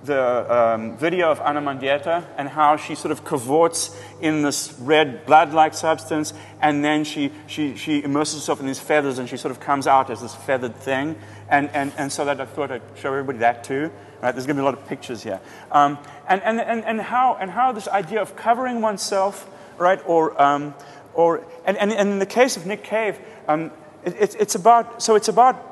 the 0.05 0.55
um, 0.55 0.97
video 0.97 1.31
of 1.31 1.41
Ana 1.41 1.61
Mendieta 1.61 2.25
and 2.37 2.49
how 2.49 2.77
she 2.77 2.95
sort 2.95 3.13
of 3.13 3.25
cavorts 3.25 3.97
in 4.21 4.43
this 4.43 4.75
red 4.81 5.27
blood-like 5.27 5.75
substance, 5.75 6.35
and 6.61 6.85
then 6.85 7.05
she, 7.05 7.33
she, 7.47 7.77
she 7.77 8.03
immerses 8.03 8.41
herself 8.41 8.61
in 8.61 8.67
these 8.67 8.79
feathers, 8.81 9.19
and 9.19 9.29
she 9.29 9.37
sort 9.37 9.51
of 9.51 9.61
comes 9.61 9.87
out 9.87 10.11
as 10.11 10.21
this 10.21 10.35
feathered 10.35 10.77
thing. 10.77 11.17
And, 11.49 11.71
and, 11.71 11.93
and 11.97 12.13
so 12.13 12.25
that 12.25 12.41
I 12.41 12.45
thought 12.45 12.71
I'd 12.71 12.83
show 12.97 13.11
everybody 13.11 13.39
that 13.39 13.65
too. 13.65 13.91
Right? 14.21 14.33
There's 14.33 14.47
going 14.47 14.57
to 14.57 14.63
be 14.63 14.67
a 14.67 14.71
lot 14.71 14.75
of 14.75 14.87
pictures 14.87 15.23
here. 15.23 15.41
Um, 15.71 15.99
and, 16.29 16.43
and, 16.43 16.61
and, 16.61 16.85
and, 16.85 17.01
how, 17.01 17.37
and 17.41 17.51
how 17.51 17.73
this 17.73 17.89
idea 17.89 18.21
of 18.21 18.37
covering 18.37 18.81
oneself, 18.81 19.49
right, 19.79 20.01
or, 20.07 20.41
um, 20.41 20.75
or 21.15 21.45
and, 21.65 21.77
and, 21.77 21.93
and 21.93 22.11
in 22.11 22.19
the 22.19 22.27
case 22.27 22.57
of 22.57 22.67
Nick 22.67 22.85
Cave, 22.85 23.19
um, 23.47 23.71
it, 24.05 24.37
it's 24.39 24.55
about, 24.55 25.03
so 25.03 25.15
it's 25.15 25.29
about 25.29 25.65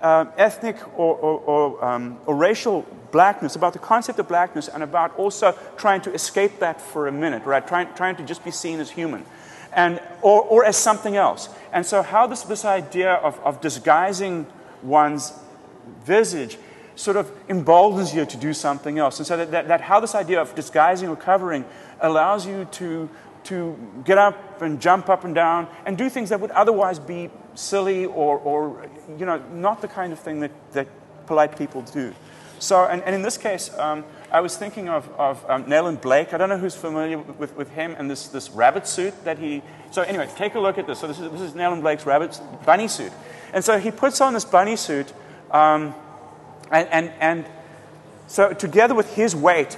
uh, 0.00 0.26
ethnic 0.36 0.76
or, 0.98 1.16
or, 1.16 1.40
or, 1.40 1.84
um, 1.84 2.18
or, 2.26 2.34
racial 2.34 2.86
blackness, 3.10 3.56
about 3.56 3.72
the 3.72 3.78
concept 3.78 4.18
of 4.18 4.28
blackness, 4.28 4.68
and 4.68 4.82
about 4.82 5.16
also 5.16 5.56
trying 5.76 6.00
to 6.02 6.12
escape 6.12 6.58
that 6.60 6.80
for 6.80 7.08
a 7.08 7.12
minute, 7.12 7.44
right? 7.44 7.66
Trying, 7.66 7.92
trying 7.94 8.16
to 8.16 8.22
just 8.22 8.44
be 8.44 8.50
seen 8.50 8.80
as 8.80 8.90
human. 8.90 9.24
And, 9.72 10.00
or, 10.22 10.42
or 10.42 10.64
as 10.64 10.76
something 10.76 11.16
else. 11.16 11.48
And 11.72 11.86
so, 11.86 12.02
how 12.02 12.26
this, 12.26 12.42
this 12.42 12.64
idea 12.64 13.12
of, 13.14 13.38
of 13.40 13.60
disguising 13.60 14.46
one's 14.82 15.32
visage 16.04 16.58
sort 16.96 17.16
of 17.16 17.30
emboldens 17.48 18.12
you 18.12 18.24
to 18.26 18.36
do 18.36 18.52
something 18.52 18.98
else. 18.98 19.18
And 19.18 19.26
so, 19.26 19.36
that, 19.36 19.52
that, 19.52 19.68
that 19.68 19.80
how 19.80 20.00
this 20.00 20.16
idea 20.16 20.40
of 20.40 20.56
disguising 20.56 21.08
or 21.08 21.14
covering 21.14 21.64
allows 22.00 22.46
you 22.46 22.64
to, 22.72 23.08
to 23.44 23.78
get 24.04 24.18
up 24.18 24.60
and 24.60 24.80
jump 24.80 25.08
up 25.08 25.24
and 25.24 25.36
down 25.36 25.68
and 25.86 25.96
do 25.96 26.10
things 26.10 26.30
that 26.30 26.40
would 26.40 26.50
otherwise 26.50 26.98
be 26.98 27.30
silly 27.54 28.06
or, 28.06 28.38
or 28.38 28.88
you 29.18 29.26
know, 29.26 29.38
not 29.52 29.80
the 29.80 29.88
kind 29.88 30.12
of 30.12 30.18
thing 30.18 30.40
that, 30.40 30.50
that 30.72 30.88
polite 31.26 31.56
people 31.56 31.82
do. 31.82 32.12
So, 32.60 32.84
and, 32.84 33.02
and 33.02 33.14
in 33.14 33.22
this 33.22 33.36
case, 33.36 33.76
um, 33.78 34.04
I 34.30 34.40
was 34.40 34.56
thinking 34.56 34.88
of, 34.88 35.08
of 35.18 35.44
um, 35.50 35.96
Blake. 35.96 36.32
I 36.32 36.38
don't 36.38 36.48
know 36.48 36.58
who's 36.58 36.76
familiar 36.76 37.18
with, 37.18 37.56
with 37.56 37.70
him 37.72 37.96
and 37.98 38.08
this, 38.08 38.28
this 38.28 38.50
rabbit 38.50 38.86
suit 38.86 39.24
that 39.24 39.38
he. 39.38 39.62
So, 39.90 40.02
anyway, 40.02 40.28
take 40.36 40.54
a 40.54 40.60
look 40.60 40.78
at 40.78 40.86
this. 40.86 41.00
So, 41.00 41.08
this 41.08 41.18
is, 41.18 41.32
this 41.32 41.40
is 41.40 41.54
Nayland 41.54 41.80
Blake's 41.80 42.06
rabbit 42.06 42.38
bunny 42.64 42.86
suit. 42.86 43.12
And 43.52 43.64
so 43.64 43.78
he 43.78 43.90
puts 43.90 44.20
on 44.20 44.34
this 44.34 44.44
bunny 44.44 44.76
suit, 44.76 45.12
um, 45.50 45.94
and, 46.70 46.88
and, 46.88 47.12
and 47.20 47.46
so 48.26 48.52
together 48.52 48.94
with 48.94 49.12
his 49.14 49.34
weight, 49.34 49.76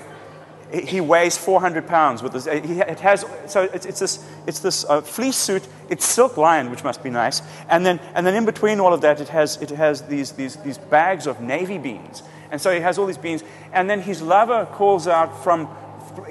he 0.73 1.01
weighs 1.01 1.37
400 1.37 1.87
pounds 1.87 2.23
with 2.23 2.33
this. 2.33 2.47
it 2.47 3.01
has, 3.01 3.25
so 3.47 3.63
it's, 3.75 3.85
it's 3.85 4.01
this, 4.01 4.27
it's 4.47 4.61
this 4.61 4.85
uh, 4.87 5.01
fleece 5.03 5.37
suit. 5.37 5.67
It's 5.91 6.05
silk 6.05 6.37
lined, 6.37 6.71
which 6.71 6.83
must 6.83 7.03
be 7.03 7.11
nice. 7.11 7.43
And 7.69 7.85
then, 7.85 8.01
and 8.15 8.27
then 8.27 8.35
in 8.35 8.47
between 8.47 8.81
all 8.81 8.95
of 8.95 9.03
that, 9.03 9.21
it 9.21 9.29
has, 9.29 9.61
it 9.61 9.71
has 9.71 10.03
these, 10.03 10.33
these, 10.33 10.57
these 10.57 10.79
bags 10.79 11.27
of 11.27 11.41
navy 11.41 11.79
beans. 11.79 12.23
And 12.51 12.61
so 12.61 12.73
he 12.73 12.81
has 12.81 12.99
all 12.99 13.07
these 13.07 13.19
beans. 13.19 13.45
And 13.73 13.89
then 13.89 14.01
his 14.01 14.23
lover 14.23 14.67
calls 14.73 15.07
out 15.07 15.43
from, 15.45 15.69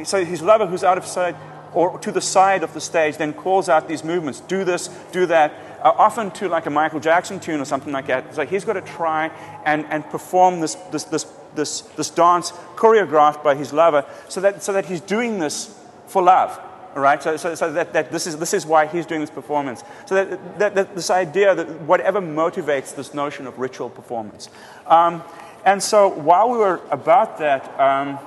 so 0.03 0.25
his 0.25 0.41
lover 0.41 0.65
who's 0.65 0.83
out 0.83 0.97
of 0.97 1.05
sight 1.05 1.35
or 1.73 1.97
to 1.99 2.11
the 2.11 2.21
side 2.21 2.63
of 2.63 2.73
the 2.73 2.81
stage 2.81 3.17
then 3.17 3.33
calls 3.33 3.69
out 3.69 3.87
these 3.87 4.03
movements 4.03 4.41
do 4.41 4.63
this, 4.63 4.89
do 5.11 5.25
that, 5.25 5.53
uh, 5.81 5.91
often 5.97 6.31
to 6.31 6.49
like 6.49 6.65
a 6.65 6.69
Michael 6.69 6.99
Jackson 6.99 7.39
tune 7.39 7.61
or 7.61 7.65
something 7.65 7.93
like 7.93 8.07
that. 8.07 8.35
So 8.35 8.45
he's 8.45 8.65
got 8.65 8.73
to 8.73 8.81
try 8.81 9.27
and, 9.65 9.85
and 9.85 10.03
perform 10.09 10.59
this, 10.59 10.75
this, 10.91 11.05
this, 11.05 11.25
this, 11.55 11.81
this 11.81 12.09
dance 12.09 12.51
choreographed 12.75 13.43
by 13.43 13.55
his 13.55 13.73
lover 13.73 14.05
so 14.29 14.41
that, 14.41 14.63
so 14.63 14.73
that 14.73 14.85
he's 14.85 15.01
doing 15.01 15.39
this 15.39 15.77
for 16.07 16.21
love. 16.21 16.59
right? 16.95 17.21
So, 17.21 17.37
so, 17.37 17.55
so 17.55 17.71
that, 17.73 17.93
that 17.93 18.11
this, 18.11 18.27
is, 18.27 18.37
this 18.37 18.53
is 18.53 18.65
why 18.65 18.85
he's 18.85 19.05
doing 19.05 19.21
this 19.21 19.29
performance. 19.29 19.83
So 20.05 20.15
that, 20.15 20.59
that, 20.59 20.75
that 20.75 20.95
this 20.95 21.09
idea 21.09 21.55
that 21.55 21.81
whatever 21.81 22.21
motivates 22.21 22.95
this 22.95 23.13
notion 23.13 23.47
of 23.47 23.57
ritual 23.59 23.89
performance. 23.89 24.49
Um, 24.87 25.23
and 25.65 25.81
so 25.81 26.09
while 26.09 26.49
we 26.49 26.57
were 26.57 26.81
about 26.89 27.37
that, 27.39 27.79
um, 27.79 28.19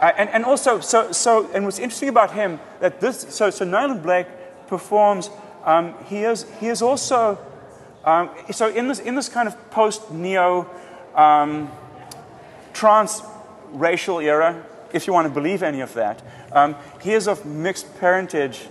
uh, 0.00 0.12
and, 0.18 0.28
and 0.30 0.44
also, 0.44 0.80
so, 0.80 1.12
so, 1.12 1.50
and 1.52 1.64
what's 1.64 1.78
interesting 1.78 2.08
about 2.08 2.32
him, 2.32 2.60
that 2.80 3.00
this, 3.00 3.20
so, 3.34 3.48
so 3.50 3.64
Nayland 3.64 4.02
Blake 4.02 4.26
performs, 4.66 5.30
um, 5.64 5.94
he, 6.06 6.24
is, 6.24 6.46
he 6.60 6.66
is 6.66 6.82
also, 6.82 7.38
um, 8.04 8.30
so 8.50 8.68
in 8.68 8.88
this, 8.88 8.98
in 8.98 9.14
this 9.14 9.28
kind 9.28 9.48
of 9.48 9.70
post-neo 9.70 10.68
um, 11.14 11.70
trans-racial 12.76 14.20
era, 14.20 14.62
if 14.92 15.06
you 15.06 15.12
want 15.12 15.26
to 15.26 15.32
believe 15.32 15.62
any 15.62 15.80
of 15.80 15.94
that, 15.94 16.22
um, 16.52 16.76
he 17.00 17.12
is 17.12 17.26
of 17.26 17.44
mixed 17.46 17.98
parentage, 17.98 18.68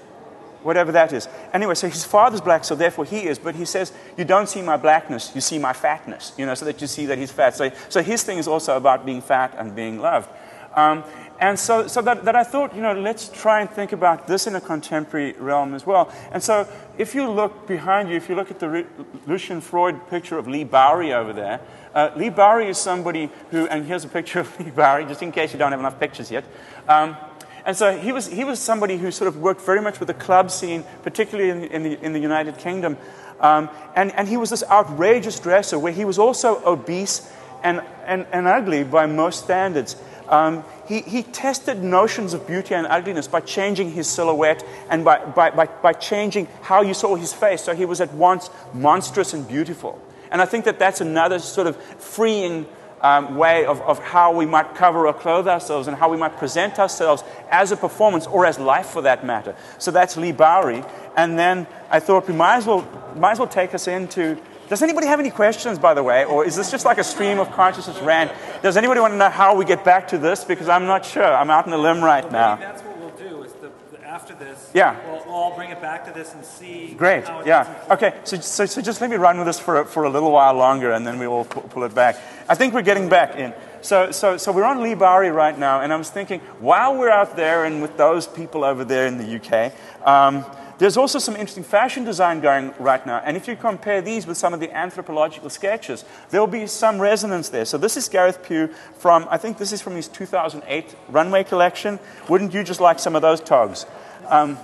whatever 0.62 0.91
that 0.91 1.12
is. 1.12 1.27
Anyway, 1.53 1.74
so 1.74 1.89
his 1.89 2.05
father's 2.05 2.41
black, 2.41 2.63
so 2.63 2.75
therefore 2.75 3.05
he 3.05 3.25
is, 3.25 3.39
but 3.39 3.55
he 3.55 3.65
says, 3.65 3.91
you 4.15 4.24
don't 4.24 4.47
see 4.47 4.62
my 4.62 4.77
blackness, 4.77 5.31
you 5.33 5.41
see 5.41 5.57
my 5.57 5.74
fatness, 5.74 6.33
you 6.38 6.45
know, 6.45 6.53
so 6.53 6.65
that 6.65 6.79
you 6.81 6.88
see 6.88 7.07
that 7.07 7.17
he's 7.17 7.31
fat. 7.31 7.55
So, 7.55 7.71
so 7.89 8.03
his 8.03 8.24
thing 8.24 8.38
is 8.38 8.47
also 8.47 8.77
about 8.77 9.05
being 9.05 9.21
fat 9.21 9.55
and 9.57 9.75
being 9.75 10.00
loved. 10.00 10.29
Um, 10.75 11.03
and 11.39 11.59
so, 11.59 11.87
so 11.87 12.01
that, 12.01 12.23
that 12.25 12.35
I 12.35 12.43
thought, 12.43 12.75
you 12.75 12.81
know, 12.81 12.93
let's 12.93 13.29
try 13.29 13.59
and 13.61 13.69
think 13.69 13.91
about 13.91 14.27
this 14.27 14.47
in 14.47 14.55
a 14.55 14.61
contemporary 14.61 15.33
realm 15.33 15.73
as 15.73 15.85
well. 15.85 16.11
And 16.31 16.41
so, 16.41 16.67
if 16.97 17.13
you 17.13 17.29
look 17.29 17.67
behind 17.67 18.09
you, 18.09 18.15
if 18.15 18.29
you 18.29 18.35
look 18.35 18.51
at 18.51 18.59
the 18.59 18.85
Lucian 19.27 19.59
Freud 19.59 20.07
picture 20.09 20.37
of 20.37 20.47
Leigh 20.47 20.63
Bowery 20.63 21.13
over 21.13 21.33
there, 21.33 21.59
uh, 21.93 22.11
Leigh 22.15 22.29
Bowery 22.29 22.69
is 22.69 22.77
somebody 22.77 23.29
who, 23.51 23.67
and 23.67 23.85
here's 23.85 24.05
a 24.05 24.09
picture 24.09 24.39
of 24.39 24.59
Leigh 24.65 24.71
Bowery, 24.71 25.05
just 25.05 25.21
in 25.21 25.31
case 25.31 25.51
you 25.51 25.59
don't 25.59 25.71
have 25.71 25.79
enough 25.79 25.99
pictures 25.99 26.31
yet. 26.31 26.45
Um, 26.87 27.17
and 27.65 27.75
so 27.75 27.97
he 27.97 28.11
was, 28.11 28.27
he 28.27 28.43
was 28.43 28.59
somebody 28.59 28.97
who 28.97 29.11
sort 29.11 29.27
of 29.27 29.37
worked 29.37 29.61
very 29.61 29.81
much 29.81 29.99
with 29.99 30.07
the 30.07 30.13
club 30.13 30.51
scene, 30.51 30.83
particularly 31.03 31.49
in, 31.49 31.63
in, 31.71 31.83
the, 31.83 32.05
in 32.05 32.13
the 32.13 32.19
United 32.19 32.57
Kingdom. 32.59 32.95
Um, 33.39 33.69
and, 33.95 34.13
and 34.13 34.27
he 34.27 34.37
was 34.37 34.51
this 34.51 34.63
outrageous 34.69 35.39
dresser 35.39 35.79
where 35.79 35.91
he 35.91 36.05
was 36.05 36.19
also 36.19 36.63
obese 36.63 37.29
and, 37.63 37.81
and, 38.05 38.27
and 38.31 38.47
ugly 38.47 38.83
by 38.83 39.07
most 39.07 39.43
standards. 39.43 39.95
Um, 40.29 40.63
he, 40.87 41.01
he 41.01 41.23
tested 41.23 41.83
notions 41.83 42.33
of 42.33 42.45
beauty 42.45 42.75
and 42.75 42.85
ugliness 42.87 43.27
by 43.27 43.41
changing 43.41 43.91
his 43.91 44.07
silhouette 44.07 44.63
and 44.89 45.03
by, 45.03 45.23
by, 45.25 45.49
by, 45.49 45.65
by 45.65 45.93
changing 45.93 46.47
how 46.61 46.81
you 46.81 46.93
saw 46.93 47.15
his 47.15 47.33
face. 47.33 47.63
So 47.63 47.75
he 47.75 47.85
was 47.85 48.01
at 48.01 48.13
once 48.13 48.49
monstrous 48.73 49.33
and 49.33 49.47
beautiful. 49.47 49.99
And 50.31 50.41
I 50.41 50.45
think 50.45 50.65
that 50.65 50.79
that's 50.79 51.01
another 51.01 51.39
sort 51.39 51.67
of 51.67 51.75
freeing 51.75 52.65
um, 53.01 53.35
way 53.35 53.65
of, 53.65 53.81
of 53.81 53.99
how 53.99 54.33
we 54.33 54.45
might 54.45 54.75
cover 54.75 55.07
or 55.07 55.13
clothe 55.13 55.47
ourselves 55.47 55.87
and 55.87 55.95
how 55.95 56.09
we 56.09 56.17
might 56.17 56.37
present 56.37 56.79
ourselves 56.79 57.23
as 57.51 57.71
a 57.71 57.77
performance 57.77 58.25
or 58.25 58.45
as 58.45 58.57
life 58.57 58.87
for 58.87 59.01
that 59.03 59.25
matter. 59.25 59.55
So 59.77 59.91
that's 59.91 60.17
Leigh 60.17 60.31
Bowery. 60.31 60.83
And 61.15 61.37
then 61.37 61.67
I 61.89 61.99
thought 61.99 62.27
we 62.27 62.33
might 62.33 62.57
as 62.57 62.65
well, 62.65 62.87
might 63.15 63.33
as 63.33 63.39
well 63.39 63.47
take 63.47 63.73
us 63.73 63.87
into 63.87 64.37
does 64.69 64.81
anybody 64.81 65.07
have 65.07 65.19
any 65.19 65.29
questions, 65.29 65.77
by 65.77 65.93
the 65.93 66.03
way? 66.03 66.25
Or 66.25 66.45
is 66.45 66.55
this 66.55 66.72
just 66.72 66.86
like 66.86 66.98
a 66.98 67.03
stream 67.03 67.39
of 67.39 67.51
consciousness 67.51 68.00
rant? 68.00 68.31
Does 68.63 68.77
anybody 68.77 69.00
want 69.00 69.13
to 69.13 69.17
know 69.17 69.29
how 69.29 69.55
we 69.55 69.65
get 69.65 69.84
back 69.84 70.07
to 70.10 70.17
this? 70.17 70.43
Because 70.43 70.69
I'm 70.69 70.86
not 70.86 71.05
sure. 71.05 71.24
I'm 71.24 71.50
out 71.50 71.65
in 71.65 71.72
the 71.72 71.77
limb 71.77 72.03
right 72.03 72.24
well, 72.24 72.31
now. 72.31 72.55
that's 72.55 72.81
what 72.81 72.98
we'll 72.98 73.10
do, 73.29 73.43
is 73.43 73.53
the, 73.53 73.72
the, 73.91 74.03
after 74.07 74.34
this, 74.34 74.72
yeah. 74.74 75.00
We'll, 75.05 75.24
we'll, 75.25 75.36
all 75.36 75.55
bring 75.55 75.69
it 75.69 75.81
back 75.81 76.05
to 76.05 76.12
this 76.12 76.34
and 76.34 76.43
see. 76.43 76.95
Great, 76.98 77.25
yeah. 77.45 77.84
Okay, 77.91 78.13
so, 78.24 78.38
so, 78.38 78.65
so, 78.65 78.81
just 78.81 79.01
let 79.01 79.10
me 79.10 79.17
run 79.17 79.38
with 79.38 79.45
this 79.45 79.60
for, 79.60 79.86
for 79.86 80.05
a 80.05 80.10
little 80.10 80.31
while 80.31 80.53
longer 80.53 80.91
and 80.91 81.05
then 81.05 81.19
we 81.19 81.27
will 81.27 81.45
pull 81.45 81.84
it 81.84 81.93
back. 81.93 82.17
I 82.50 82.55
think 82.55 82.74
we're 82.74 82.81
getting 82.81 83.10
back 83.10 83.36
in. 83.36 83.53
So, 83.85 84.09
so, 84.09 84.35
so 84.37 84.51
we're 84.51 84.63
on 84.63 84.81
Leigh 84.81 84.95
Bowery 84.95 85.29
right 85.29 85.55
now, 85.55 85.81
and 85.81 85.93
I 85.93 85.95
was 85.95 86.09
thinking, 86.09 86.39
while 86.59 86.97
we're 86.97 87.11
out 87.11 87.35
there 87.35 87.65
and 87.65 87.83
with 87.83 87.97
those 87.97 88.25
people 88.25 88.63
over 88.63 88.83
there 88.83 89.05
in 89.05 89.19
the 89.19 89.35
UK, 89.35 89.73
um, 90.07 90.43
there's 90.79 90.97
also 90.97 91.19
some 91.19 91.35
interesting 91.35 91.63
fashion 91.63 92.03
design 92.03 92.39
going 92.39 92.73
right 92.79 93.05
now. 93.05 93.21
And 93.23 93.37
if 93.37 93.47
you 93.47 93.55
compare 93.55 94.01
these 94.01 94.25
with 94.25 94.37
some 94.37 94.55
of 94.55 94.59
the 94.59 94.75
anthropological 94.75 95.51
sketches, 95.51 96.03
there'll 96.31 96.47
be 96.47 96.65
some 96.65 96.99
resonance 96.99 97.49
there. 97.49 97.63
So 97.63 97.77
this 97.77 97.95
is 97.95 98.09
Gareth 98.09 98.41
Pugh 98.41 98.73
from, 98.97 99.27
I 99.29 99.37
think 99.37 99.59
this 99.59 99.71
is 99.71 99.83
from 99.83 99.93
his 99.93 100.07
2008 100.07 100.95
runway 101.09 101.43
collection. 101.43 101.99
Wouldn't 102.27 102.55
you 102.55 102.63
just 102.63 102.81
like 102.81 102.97
some 102.97 103.15
of 103.15 103.21
those 103.21 103.39
togs? 103.39 103.85
Um, 104.29 104.57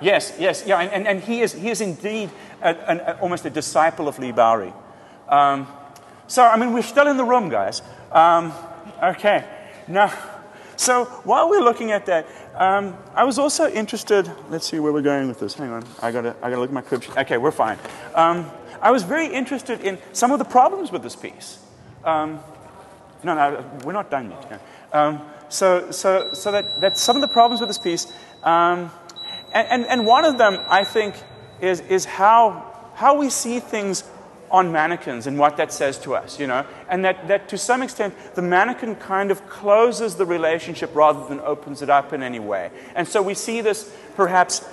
yes, 0.00 0.34
yes, 0.36 0.64
yeah. 0.66 0.80
And, 0.80 0.90
and, 0.90 1.06
and, 1.06 1.20
he, 1.20 1.42
is, 1.42 1.52
he 1.52 1.70
is 1.70 1.80
indeed 1.80 2.28
an, 2.60 2.98
almost 3.20 3.46
a 3.46 3.50
disciple 3.50 4.08
of 4.08 4.18
Bowery. 4.34 4.72
Um, 5.28 5.68
so, 6.26 6.44
I 6.44 6.56
mean, 6.56 6.72
we're 6.72 6.82
still 6.82 7.08
in 7.08 7.16
the 7.16 7.24
room, 7.24 7.48
guys. 7.48 7.82
Um, 8.10 8.52
okay. 9.02 9.44
Now, 9.88 10.12
so 10.76 11.04
while 11.24 11.48
we're 11.48 11.62
looking 11.62 11.92
at 11.92 12.06
that, 12.06 12.26
um, 12.54 12.96
I 13.14 13.24
was 13.24 13.38
also 13.38 13.68
interested. 13.68 14.30
Let's 14.48 14.66
see 14.66 14.78
where 14.78 14.92
we're 14.92 15.02
going 15.02 15.28
with 15.28 15.40
this. 15.40 15.54
Hang 15.54 15.70
on, 15.70 15.84
I 16.00 16.10
gotta, 16.10 16.34
I 16.42 16.50
gotta 16.50 16.60
look 16.60 16.70
at 16.70 16.74
my 16.74 16.80
crib. 16.80 17.04
Okay, 17.16 17.38
we're 17.38 17.50
fine. 17.50 17.78
Um, 18.14 18.50
I 18.80 18.90
was 18.90 19.04
very 19.04 19.26
interested 19.26 19.80
in 19.80 19.98
some 20.12 20.32
of 20.32 20.38
the 20.38 20.44
problems 20.44 20.90
with 20.90 21.02
this 21.02 21.14
piece. 21.14 21.58
Um, 22.04 22.40
no, 23.22 23.34
no, 23.34 23.64
we're 23.84 23.92
not 23.92 24.10
done 24.10 24.30
yet. 24.30 24.60
Um, 24.92 25.22
so, 25.48 25.90
so, 25.90 26.32
so 26.32 26.50
that, 26.50 26.80
that 26.80 26.98
some 26.98 27.16
of 27.16 27.22
the 27.22 27.28
problems 27.28 27.60
with 27.60 27.68
this 27.68 27.78
piece, 27.78 28.12
um, 28.42 28.90
and, 29.52 29.68
and, 29.68 29.86
and 29.86 30.06
one 30.06 30.24
of 30.24 30.38
them, 30.38 30.58
I 30.68 30.82
think, 30.84 31.14
is, 31.60 31.80
is 31.80 32.04
how, 32.04 32.90
how 32.94 33.16
we 33.16 33.30
see 33.30 33.60
things 33.60 34.02
on 34.52 34.70
mannequins 34.70 35.26
and 35.26 35.38
what 35.38 35.56
that 35.56 35.72
says 35.72 35.98
to 35.98 36.14
us, 36.14 36.38
you 36.38 36.46
know, 36.46 36.64
and 36.88 37.04
that, 37.04 37.26
that 37.26 37.48
to 37.48 37.56
some 37.56 37.82
extent 37.82 38.14
the 38.34 38.42
mannequin 38.42 38.94
kind 38.96 39.30
of 39.30 39.48
closes 39.48 40.16
the 40.16 40.26
relationship 40.26 40.94
rather 40.94 41.26
than 41.26 41.40
opens 41.40 41.80
it 41.80 41.88
up 41.88 42.12
in 42.12 42.22
any 42.22 42.38
way. 42.38 42.70
And 42.94 43.08
so 43.08 43.22
we 43.22 43.32
see 43.32 43.62
this 43.62 43.90
perhaps 44.14 44.64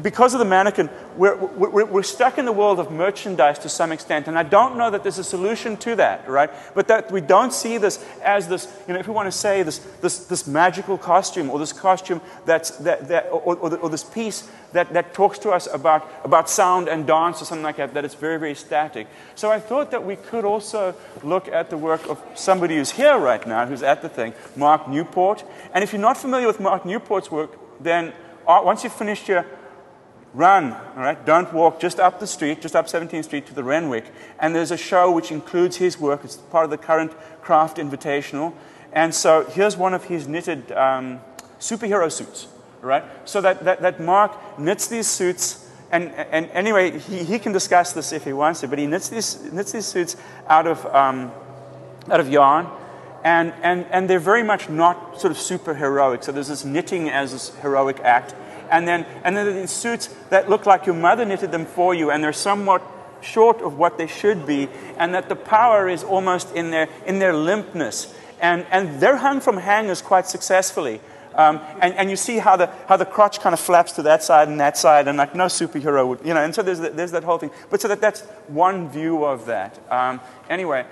because 0.00 0.32
of 0.32 0.38
the 0.38 0.44
mannequin, 0.44 0.88
we're, 1.16 1.36
we're, 1.36 1.84
we're, 1.84 2.02
stuck 2.02 2.38
in 2.38 2.44
the 2.46 2.52
world 2.52 2.80
of 2.80 2.90
merchandise 2.90 3.58
to 3.58 3.68
some 3.68 3.92
extent. 3.92 4.26
And 4.26 4.38
I 4.38 4.42
don't 4.42 4.76
know 4.76 4.90
that 4.90 5.02
there's 5.02 5.18
a 5.18 5.24
solution 5.24 5.76
to 5.78 5.96
that, 5.96 6.28
right? 6.28 6.50
But 6.74 6.88
that 6.88 7.10
we 7.10 7.20
don't 7.20 7.52
see 7.52 7.76
this 7.76 8.02
as 8.22 8.48
this, 8.48 8.66
you 8.86 8.94
know, 8.94 9.00
if 9.00 9.06
we 9.06 9.12
want 9.12 9.26
to 9.26 9.36
say 9.36 9.62
this, 9.62 9.78
this, 10.00 10.26
this 10.26 10.46
magical 10.46 10.96
costume 10.96 11.50
or 11.50 11.58
this 11.58 11.72
costume 11.72 12.20
that's, 12.46 12.70
that, 12.78 13.08
that, 13.08 13.26
or, 13.30 13.56
or, 13.56 13.76
or 13.76 13.90
this 13.90 14.04
piece 14.04 14.48
that, 14.72 14.92
that 14.92 15.12
talks 15.12 15.38
to 15.40 15.50
us 15.50 15.68
about, 15.72 16.08
about 16.24 16.48
sound 16.48 16.88
and 16.88 17.06
dance 17.06 17.42
or 17.42 17.44
something 17.44 17.64
like 17.64 17.76
that, 17.76 17.92
that 17.94 18.04
it's 18.04 18.14
very, 18.14 18.38
very 18.38 18.54
static. 18.54 19.06
So 19.34 19.50
I 19.50 19.60
thought 19.60 19.90
that 19.90 20.04
we 20.04 20.16
could 20.16 20.44
also 20.44 20.94
look 21.22 21.48
at 21.48 21.68
the 21.68 21.76
work 21.76 22.08
of 22.08 22.22
somebody 22.34 22.76
who's 22.76 22.92
here 22.92 23.18
right 23.18 23.46
now, 23.46 23.66
who's 23.66 23.82
at 23.82 24.00
the 24.00 24.08
thing, 24.08 24.32
Mark 24.56 24.88
Newport. 24.88 25.44
And 25.74 25.84
if 25.84 25.92
you're 25.92 26.00
not 26.00 26.16
familiar 26.16 26.46
with 26.46 26.60
Mark 26.60 26.86
Newport's 26.86 27.30
work, 27.30 27.58
then 27.82 28.12
uh, 28.46 28.62
once 28.64 28.82
you've 28.82 28.94
finished 28.94 29.28
your 29.28 29.44
run, 30.38 30.72
all 30.72 31.02
right? 31.02 31.26
Don't 31.26 31.52
walk 31.52 31.80
just 31.80 31.98
up 31.98 32.20
the 32.20 32.26
street, 32.26 32.60
just 32.60 32.76
up 32.76 32.86
17th 32.86 33.24
Street 33.24 33.46
to 33.46 33.54
the 33.54 33.64
Renwick. 33.64 34.04
And 34.38 34.54
there's 34.54 34.70
a 34.70 34.76
show 34.76 35.10
which 35.10 35.32
includes 35.32 35.76
his 35.76 35.98
work. 35.98 36.20
It's 36.22 36.36
part 36.36 36.64
of 36.64 36.70
the 36.70 36.78
current 36.78 37.12
Craft 37.42 37.78
Invitational. 37.78 38.54
And 38.92 39.12
so 39.12 39.44
here's 39.44 39.76
one 39.76 39.94
of 39.94 40.04
his 40.04 40.28
knitted 40.28 40.70
um, 40.70 41.20
superhero 41.58 42.10
suits, 42.10 42.46
right? 42.80 43.02
So 43.24 43.40
that, 43.40 43.64
that, 43.64 43.82
that 43.82 44.00
Mark 44.00 44.58
knits 44.60 44.86
these 44.86 45.08
suits. 45.08 45.68
And, 45.90 46.12
and 46.12 46.48
anyway, 46.52 46.96
he, 47.00 47.24
he 47.24 47.40
can 47.40 47.50
discuss 47.50 47.92
this 47.92 48.12
if 48.12 48.24
he 48.24 48.32
wants 48.32 48.60
to, 48.60 48.68
but 48.68 48.78
he 48.78 48.86
knits 48.86 49.08
these, 49.08 49.42
knits 49.52 49.72
these 49.72 49.86
suits 49.86 50.16
out 50.46 50.68
of, 50.68 50.86
um, 50.86 51.32
out 52.08 52.20
of 52.20 52.28
yarn. 52.28 52.68
And, 53.24 53.52
and, 53.62 53.86
and 53.90 54.08
they're 54.08 54.20
very 54.20 54.44
much 54.44 54.68
not 54.68 55.20
sort 55.20 55.32
of 55.32 55.38
super 55.38 55.74
heroic. 55.74 56.22
So 56.22 56.30
there's 56.30 56.46
this 56.46 56.64
knitting 56.64 57.08
as 57.10 57.32
this 57.32 57.52
heroic 57.56 57.98
act 58.04 58.36
and 58.70 58.86
then, 58.86 59.06
and 59.24 59.36
then 59.36 59.54
these 59.54 59.70
suits 59.70 60.08
that 60.30 60.48
look 60.48 60.66
like 60.66 60.86
your 60.86 60.94
mother 60.94 61.24
knitted 61.24 61.52
them 61.52 61.66
for 61.66 61.94
you, 61.94 62.10
and 62.10 62.22
they're 62.22 62.32
somewhat 62.32 62.82
short 63.20 63.60
of 63.62 63.78
what 63.78 63.98
they 63.98 64.06
should 64.06 64.46
be, 64.46 64.68
and 64.96 65.14
that 65.14 65.28
the 65.28 65.36
power 65.36 65.88
is 65.88 66.04
almost 66.04 66.54
in 66.54 66.70
their, 66.70 66.88
in 67.06 67.18
their 67.18 67.32
limpness. 67.32 68.14
And, 68.40 68.64
and 68.70 69.00
they're 69.00 69.16
hung 69.16 69.40
from 69.40 69.56
hangers 69.56 70.00
quite 70.00 70.26
successfully. 70.26 71.00
Um, 71.34 71.60
and, 71.80 71.94
and 71.94 72.10
you 72.10 72.16
see 72.16 72.38
how 72.38 72.56
the, 72.56 72.68
how 72.88 72.96
the 72.96 73.04
crotch 73.04 73.40
kind 73.40 73.52
of 73.52 73.60
flaps 73.60 73.92
to 73.92 74.02
that 74.02 74.22
side 74.22 74.48
and 74.48 74.60
that 74.60 74.76
side, 74.76 75.06
and 75.08 75.18
like 75.18 75.34
no 75.34 75.46
superhero 75.46 76.08
would, 76.08 76.20
you 76.24 76.34
know, 76.34 76.40
and 76.40 76.54
so 76.54 76.62
there's, 76.62 76.80
the, 76.80 76.90
there's 76.90 77.12
that 77.12 77.22
whole 77.22 77.38
thing. 77.38 77.50
But 77.70 77.80
so 77.80 77.88
that, 77.88 78.00
that's 78.00 78.22
one 78.48 78.88
view 78.90 79.24
of 79.24 79.46
that. 79.46 79.78
Um, 79.90 80.20
anyway, 80.50 80.84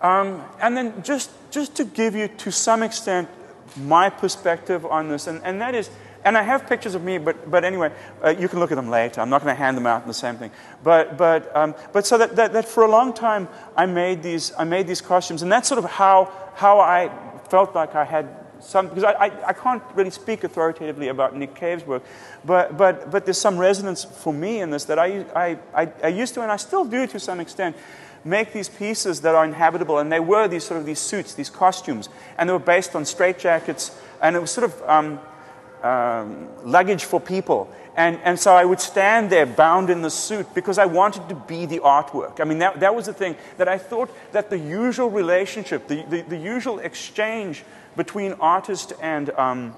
um, 0.00 0.44
and 0.60 0.76
then 0.76 1.02
just, 1.04 1.30
just 1.50 1.76
to 1.76 1.84
give 1.84 2.16
you, 2.16 2.28
to 2.28 2.50
some 2.50 2.82
extent, 2.82 3.28
my 3.76 4.10
perspective 4.10 4.84
on 4.84 5.08
this, 5.08 5.26
and, 5.26 5.40
and 5.44 5.60
that 5.60 5.74
is 5.74 5.90
and 6.24 6.38
I 6.38 6.42
have 6.42 6.66
pictures 6.66 6.94
of 6.94 7.04
me, 7.04 7.18
but, 7.18 7.50
but 7.50 7.64
anyway, 7.64 7.92
uh, 8.24 8.30
you 8.30 8.48
can 8.48 8.58
look 8.58 8.72
at 8.72 8.76
them 8.76 8.88
later. 8.88 9.20
I'm 9.20 9.28
not 9.28 9.42
going 9.42 9.54
to 9.54 9.58
hand 9.58 9.76
them 9.76 9.86
out 9.86 10.02
in 10.02 10.08
the 10.08 10.14
same 10.14 10.36
thing. 10.36 10.50
But, 10.82 11.18
but, 11.18 11.54
um, 11.54 11.74
but 11.92 12.06
so 12.06 12.16
that, 12.16 12.36
that, 12.36 12.54
that, 12.54 12.66
for 12.66 12.82
a 12.82 12.90
long 12.90 13.12
time, 13.12 13.46
I 13.76 13.84
made 13.84 14.22
these, 14.22 14.52
I 14.56 14.64
made 14.64 14.86
these 14.86 15.02
costumes. 15.02 15.42
And 15.42 15.52
that's 15.52 15.68
sort 15.68 15.78
of 15.78 15.90
how, 15.90 16.32
how 16.54 16.80
I 16.80 17.10
felt 17.50 17.74
like 17.74 17.94
I 17.94 18.04
had 18.04 18.28
some, 18.60 18.88
because 18.88 19.04
I, 19.04 19.12
I, 19.12 19.48
I 19.48 19.52
can't 19.52 19.82
really 19.94 20.10
speak 20.10 20.44
authoritatively 20.44 21.08
about 21.08 21.36
Nick 21.36 21.54
Cave's 21.54 21.86
work, 21.86 22.02
but, 22.42 22.74
but, 22.78 23.10
but 23.10 23.26
there's 23.26 23.36
some 23.38 23.58
resonance 23.58 24.04
for 24.04 24.32
me 24.32 24.60
in 24.60 24.70
this 24.70 24.84
that 24.86 24.98
I, 24.98 25.26
I, 25.36 25.58
I, 25.74 25.92
I 26.02 26.08
used 26.08 26.32
to, 26.34 26.40
and 26.40 26.50
I 26.50 26.56
still 26.56 26.86
do 26.86 27.06
to 27.06 27.20
some 27.20 27.38
extent, 27.38 27.76
make 28.24 28.54
these 28.54 28.70
pieces 28.70 29.20
that 29.20 29.34
are 29.34 29.44
inhabitable. 29.44 29.98
And 29.98 30.10
they 30.10 30.20
were 30.20 30.48
these 30.48 30.64
sort 30.64 30.80
of 30.80 30.86
these 30.86 31.00
suits, 31.00 31.34
these 31.34 31.50
costumes. 31.50 32.08
And 32.38 32.48
they 32.48 32.54
were 32.54 32.58
based 32.58 32.96
on 32.96 33.02
straitjackets. 33.02 33.94
And 34.22 34.36
it 34.36 34.38
was 34.38 34.50
sort 34.50 34.64
of... 34.64 34.82
Um, 34.88 35.20
um, 35.84 36.48
luggage 36.64 37.04
for 37.04 37.20
people. 37.20 37.70
And, 37.96 38.18
and 38.24 38.40
so 38.40 38.56
I 38.56 38.64
would 38.64 38.80
stand 38.80 39.30
there 39.30 39.46
bound 39.46 39.88
in 39.88 40.02
the 40.02 40.10
suit 40.10 40.52
because 40.54 40.78
I 40.78 40.86
wanted 40.86 41.28
to 41.28 41.34
be 41.34 41.66
the 41.66 41.78
artwork. 41.80 42.40
I 42.40 42.44
mean, 42.44 42.58
that, 42.58 42.80
that 42.80 42.94
was 42.94 43.06
the 43.06 43.12
thing 43.12 43.36
that 43.58 43.68
I 43.68 43.78
thought 43.78 44.10
that 44.32 44.50
the 44.50 44.58
usual 44.58 45.10
relationship, 45.10 45.86
the, 45.86 46.02
the, 46.02 46.22
the 46.22 46.36
usual 46.36 46.80
exchange 46.80 47.62
between 47.96 48.32
artist 48.40 48.94
and, 49.00 49.30
um, 49.30 49.76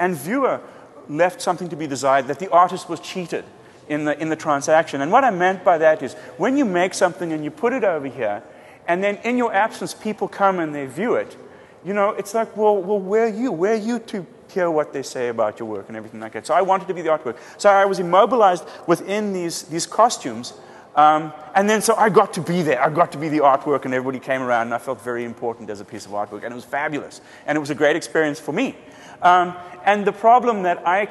and 0.00 0.16
viewer 0.16 0.60
left 1.08 1.40
something 1.40 1.68
to 1.68 1.76
be 1.76 1.86
desired, 1.86 2.26
that 2.26 2.40
the 2.40 2.50
artist 2.50 2.88
was 2.88 2.98
cheated 2.98 3.44
in 3.88 4.06
the, 4.06 4.18
in 4.20 4.30
the 4.30 4.36
transaction. 4.36 5.00
And 5.00 5.12
what 5.12 5.22
I 5.22 5.30
meant 5.30 5.62
by 5.62 5.78
that 5.78 6.02
is 6.02 6.14
when 6.38 6.56
you 6.56 6.64
make 6.64 6.94
something 6.94 7.32
and 7.32 7.44
you 7.44 7.50
put 7.50 7.72
it 7.72 7.84
over 7.84 8.06
here, 8.06 8.42
and 8.88 9.04
then 9.04 9.16
in 9.22 9.36
your 9.36 9.52
absence, 9.52 9.94
people 9.94 10.26
come 10.26 10.58
and 10.58 10.74
they 10.74 10.86
view 10.86 11.14
it, 11.14 11.36
you 11.84 11.92
know, 11.92 12.10
it's 12.10 12.34
like, 12.34 12.56
well, 12.56 12.82
well 12.82 12.98
where 12.98 13.26
are 13.26 13.28
you? 13.28 13.52
Where 13.52 13.74
are 13.74 13.76
you 13.76 13.98
to 14.00 14.26
hear 14.54 14.70
what 14.70 14.92
they 14.92 15.02
say 15.02 15.28
about 15.28 15.58
your 15.58 15.68
work 15.68 15.88
and 15.88 15.96
everything 15.96 16.20
like 16.20 16.32
that. 16.32 16.46
So 16.46 16.54
I 16.54 16.62
wanted 16.62 16.88
to 16.88 16.94
be 16.94 17.02
the 17.02 17.10
artwork. 17.10 17.36
So 17.58 17.68
I 17.68 17.84
was 17.84 17.98
immobilized 17.98 18.64
within 18.86 19.32
these, 19.32 19.62
these 19.64 19.86
costumes. 19.86 20.54
Um, 20.94 21.32
and 21.54 21.68
then 21.68 21.82
so 21.82 21.96
I 21.96 22.08
got 22.08 22.32
to 22.34 22.40
be 22.40 22.62
there. 22.62 22.80
I 22.80 22.88
got 22.88 23.10
to 23.12 23.18
be 23.18 23.28
the 23.28 23.38
artwork, 23.38 23.84
and 23.84 23.92
everybody 23.92 24.20
came 24.20 24.42
around, 24.42 24.68
and 24.68 24.74
I 24.74 24.78
felt 24.78 25.00
very 25.02 25.24
important 25.24 25.68
as 25.68 25.80
a 25.80 25.84
piece 25.84 26.06
of 26.06 26.12
artwork. 26.12 26.44
And 26.44 26.52
it 26.52 26.54
was 26.54 26.64
fabulous. 26.64 27.20
And 27.46 27.56
it 27.56 27.60
was 27.60 27.70
a 27.70 27.74
great 27.74 27.96
experience 27.96 28.38
for 28.38 28.52
me. 28.52 28.76
Um, 29.22 29.56
and 29.84 30.06
the 30.06 30.12
problem 30.12 30.62
that 30.62 30.86
I, 30.86 31.08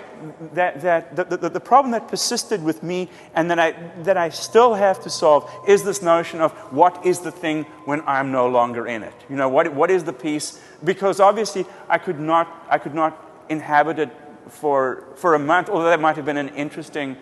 that, 0.53 0.81
that, 0.81 1.15
the, 1.15 1.37
the, 1.37 1.49
the, 1.49 1.59
problem 1.59 1.91
that 1.91 2.07
persisted 2.07 2.63
with 2.63 2.83
me 2.83 3.09
and 3.33 3.49
that 3.49 3.59
I, 3.59 3.71
that 4.03 4.17
I 4.17 4.29
still 4.29 4.73
have 4.73 5.01
to 5.03 5.09
solve 5.09 5.49
is 5.67 5.83
this 5.83 6.01
notion 6.01 6.41
of 6.41 6.51
what 6.71 7.05
is 7.05 7.19
the 7.19 7.31
thing 7.31 7.63
when 7.85 8.01
I'm 8.07 8.31
no 8.31 8.47
longer 8.47 8.87
in 8.87 9.03
it? 9.03 9.13
You 9.29 9.35
know, 9.35 9.49
what, 9.49 9.73
what 9.73 9.89
is 9.89 10.03
the 10.03 10.13
piece? 10.13 10.59
Because 10.83 11.19
obviously 11.19 11.65
I 11.87 11.97
could 11.97 12.19
not, 12.19 12.65
I 12.69 12.77
could 12.77 12.93
not 12.93 13.32
inhabit 13.49 13.99
it 13.99 14.09
for, 14.49 15.03
for 15.15 15.35
a 15.35 15.39
month, 15.39 15.69
although 15.69 15.89
that 15.89 15.99
might 15.99 16.15
have 16.15 16.25
been 16.25 16.37
an 16.37 16.49
interesting 16.49 17.17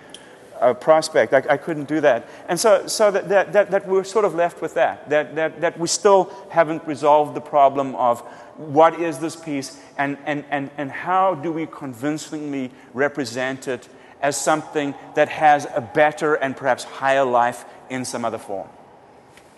uh, 0.60 0.74
prospect. 0.74 1.34
I, 1.34 1.44
I, 1.50 1.58
couldn't 1.58 1.88
do 1.88 2.02
that. 2.02 2.28
And 2.48 2.60
so, 2.60 2.86
so 2.88 3.10
that, 3.12 3.30
that, 3.30 3.54
that, 3.54 3.72
that, 3.72 3.88
we're 3.88 4.04
sort 4.04 4.26
of 4.26 4.36
left 4.36 4.62
with 4.62 4.76
that, 4.76 5.10
that, 5.10 5.36
that, 5.36 5.62
that 5.62 5.80
we 5.80 5.88
still 5.88 6.32
haven't 6.50 6.86
resolved 6.86 7.36
the 7.36 7.42
problem 7.42 7.96
of 7.96 8.22
what 8.58 9.00
is 9.00 9.18
this 9.18 9.36
piece 9.36 9.82
and, 9.98 10.18
and, 10.26 10.46
and, 10.52 10.70
and 10.78 10.92
how 10.92 11.34
do 11.34 11.52
we 11.52 11.66
convincingly 11.66 12.72
represent 12.94 13.68
it 13.68 13.90
as 14.22 14.40
something 14.40 14.94
that 15.16 15.30
has 15.30 15.66
a 15.74 15.82
better 15.82 16.36
and 16.36 16.56
perhaps 16.56 16.84
higher 16.84 17.26
life 17.26 17.66
in 17.90 18.06
some 18.06 18.24
other 18.24 18.38
form. 18.38 18.70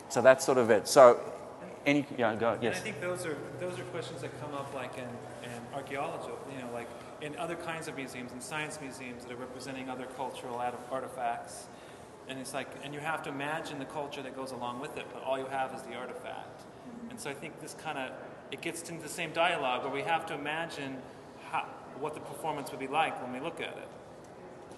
So 0.08 0.22
that's 0.22 0.46
sort 0.46 0.58
of 0.58 0.70
it. 0.70 0.88
So, 0.88 1.20
any, 1.86 2.06
yeah, 2.18 2.34
go, 2.36 2.58
yes. 2.62 2.76
And 2.76 2.76
I 2.76 2.80
think 2.80 3.02
those 3.02 3.26
are, 3.26 3.38
those 3.60 3.78
are 3.78 3.84
questions 3.84 4.22
that 4.22 4.40
come 4.40 4.54
up 4.54 4.74
like 4.74 4.98
in 4.98 5.43
archaeology, 5.74 6.32
you 6.54 6.62
know, 6.62 6.72
like 6.74 6.88
in 7.22 7.36
other 7.38 7.56
kinds 7.56 7.88
of 7.88 7.96
museums, 7.96 8.32
in 8.32 8.42
science 8.42 8.80
museums 8.82 9.24
that 9.24 9.34
are 9.34 9.38
representing 9.38 9.90
other 9.90 10.06
cultural 10.18 10.62
artifacts. 10.92 11.68
And 12.28 12.40
it's 12.40 12.54
like, 12.54 12.68
and 12.84 12.94
you 12.94 13.00
have 13.00 13.22
to 13.24 13.30
imagine 13.30 13.80
the 13.80 13.86
culture 13.86 14.22
that 14.22 14.36
goes 14.36 14.52
along 14.52 14.80
with 14.80 14.98
it, 14.98 15.06
but 15.14 15.24
all 15.24 15.38
you 15.38 15.46
have 15.48 15.74
is 15.74 15.82
the 15.82 15.96
artifact. 15.96 16.62
Mm-hmm. 16.62 17.12
And 17.12 17.20
so 17.20 17.30
I 17.30 17.34
think 17.34 17.60
this 17.60 17.76
kind 17.84 17.98
of 17.98 18.12
it 18.52 18.62
gets 18.62 18.88
into 18.88 19.02
the 19.02 19.10
same 19.10 19.32
dialogue 19.34 19.84
where 19.84 19.92
we 19.92 20.04
have 20.04 20.28
to 20.28 20.36
imagine 20.36 20.98
how, 21.50 21.66
what 22.00 22.14
the 22.14 22.20
performance 22.20 22.70
would 22.70 22.80
be 22.80 22.88
like 22.88 23.20
when 23.22 23.34
we 23.34 23.40
look 23.40 23.60
at 23.60 23.76
it. 23.76 23.88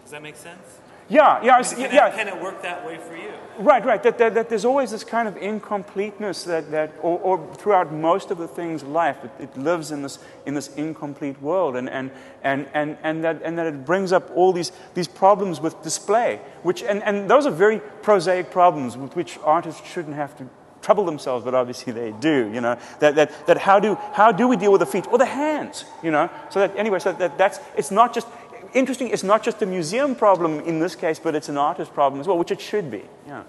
Does 0.01 0.11
that 0.11 0.21
make 0.21 0.37
sense? 0.37 0.79
Yeah, 1.07 1.43
yeah, 1.43 1.61
can 1.61 1.79
yeah. 1.93 2.07
It, 2.07 2.15
can 2.15 2.27
it 2.27 2.41
work 2.41 2.63
that 2.63 2.85
way 2.85 2.97
for 2.97 3.15
you? 3.15 3.31
Right, 3.59 3.85
right. 3.85 4.01
That, 4.01 4.17
that, 4.17 4.33
that 4.33 4.49
there's 4.49 4.65
always 4.65 4.89
this 4.91 5.03
kind 5.03 5.27
of 5.27 5.37
incompleteness 5.37 6.43
that, 6.45 6.71
that 6.71 6.93
or, 7.01 7.19
or 7.19 7.55
throughout 7.55 7.93
most 7.93 8.31
of 8.31 8.39
the 8.39 8.47
things 8.47 8.83
life, 8.83 9.23
it, 9.23 9.31
it, 9.39 9.57
lives 9.57 9.91
in 9.91 10.01
this, 10.01 10.17
in 10.47 10.55
this 10.55 10.73
incomplete 10.75 11.39
world. 11.41 11.75
And, 11.75 11.89
and, 11.89 12.09
and, 12.43 12.67
and, 12.73 12.97
and, 13.03 13.23
that, 13.23 13.41
and 13.43 13.57
that 13.57 13.67
it 13.67 13.85
brings 13.85 14.11
up 14.11 14.31
all 14.35 14.51
these, 14.51 14.71
these 14.95 15.07
problems 15.07 15.61
with 15.61 15.79
display, 15.83 16.41
which, 16.63 16.81
and, 16.81 17.03
and 17.03 17.29
those 17.29 17.45
are 17.45 17.51
very 17.51 17.79
prosaic 18.01 18.49
problems 18.49 18.97
with 18.97 19.15
which 19.15 19.37
artists 19.43 19.87
shouldn't 19.87 20.15
have 20.15 20.35
to 20.37 20.49
trouble 20.85 21.05
themselves, 21.05 21.43
but 21.43 21.55
obviously 21.55 21.91
they 21.91 22.11
do, 22.19 22.51
you 22.53 22.61
know. 22.61 22.77
That, 22.99 23.15
that, 23.15 23.47
that 23.47 23.57
how, 23.57 23.79
do, 23.79 23.95
how 24.13 24.31
do 24.31 24.47
we 24.47 24.55
deal 24.55 24.71
with 24.71 24.79
the 24.79 24.85
feet 24.85 25.07
or 25.07 25.17
the 25.17 25.25
hands, 25.25 25.83
you 26.03 26.11
know? 26.11 26.29
So 26.51 26.59
that, 26.59 26.77
anyway, 26.77 26.99
so 26.99 27.11
that, 27.11 27.39
that's, 27.39 27.59
it's 27.75 27.89
not 27.89 28.13
just, 28.13 28.27
interesting, 28.75 29.09
it's 29.09 29.23
not 29.23 29.41
just 29.41 29.61
a 29.61 29.65
museum 29.65 30.15
problem 30.15 30.59
in 30.59 30.79
this 30.79 30.95
case, 30.95 31.19
but 31.19 31.33
it's 31.33 31.49
an 31.49 31.57
artist 31.57 31.93
problem 31.93 32.21
as 32.21 32.27
well, 32.27 32.37
which 32.37 32.51
it 32.51 32.61
should 32.61 32.91
be, 32.91 33.03
yeah. 33.25 33.43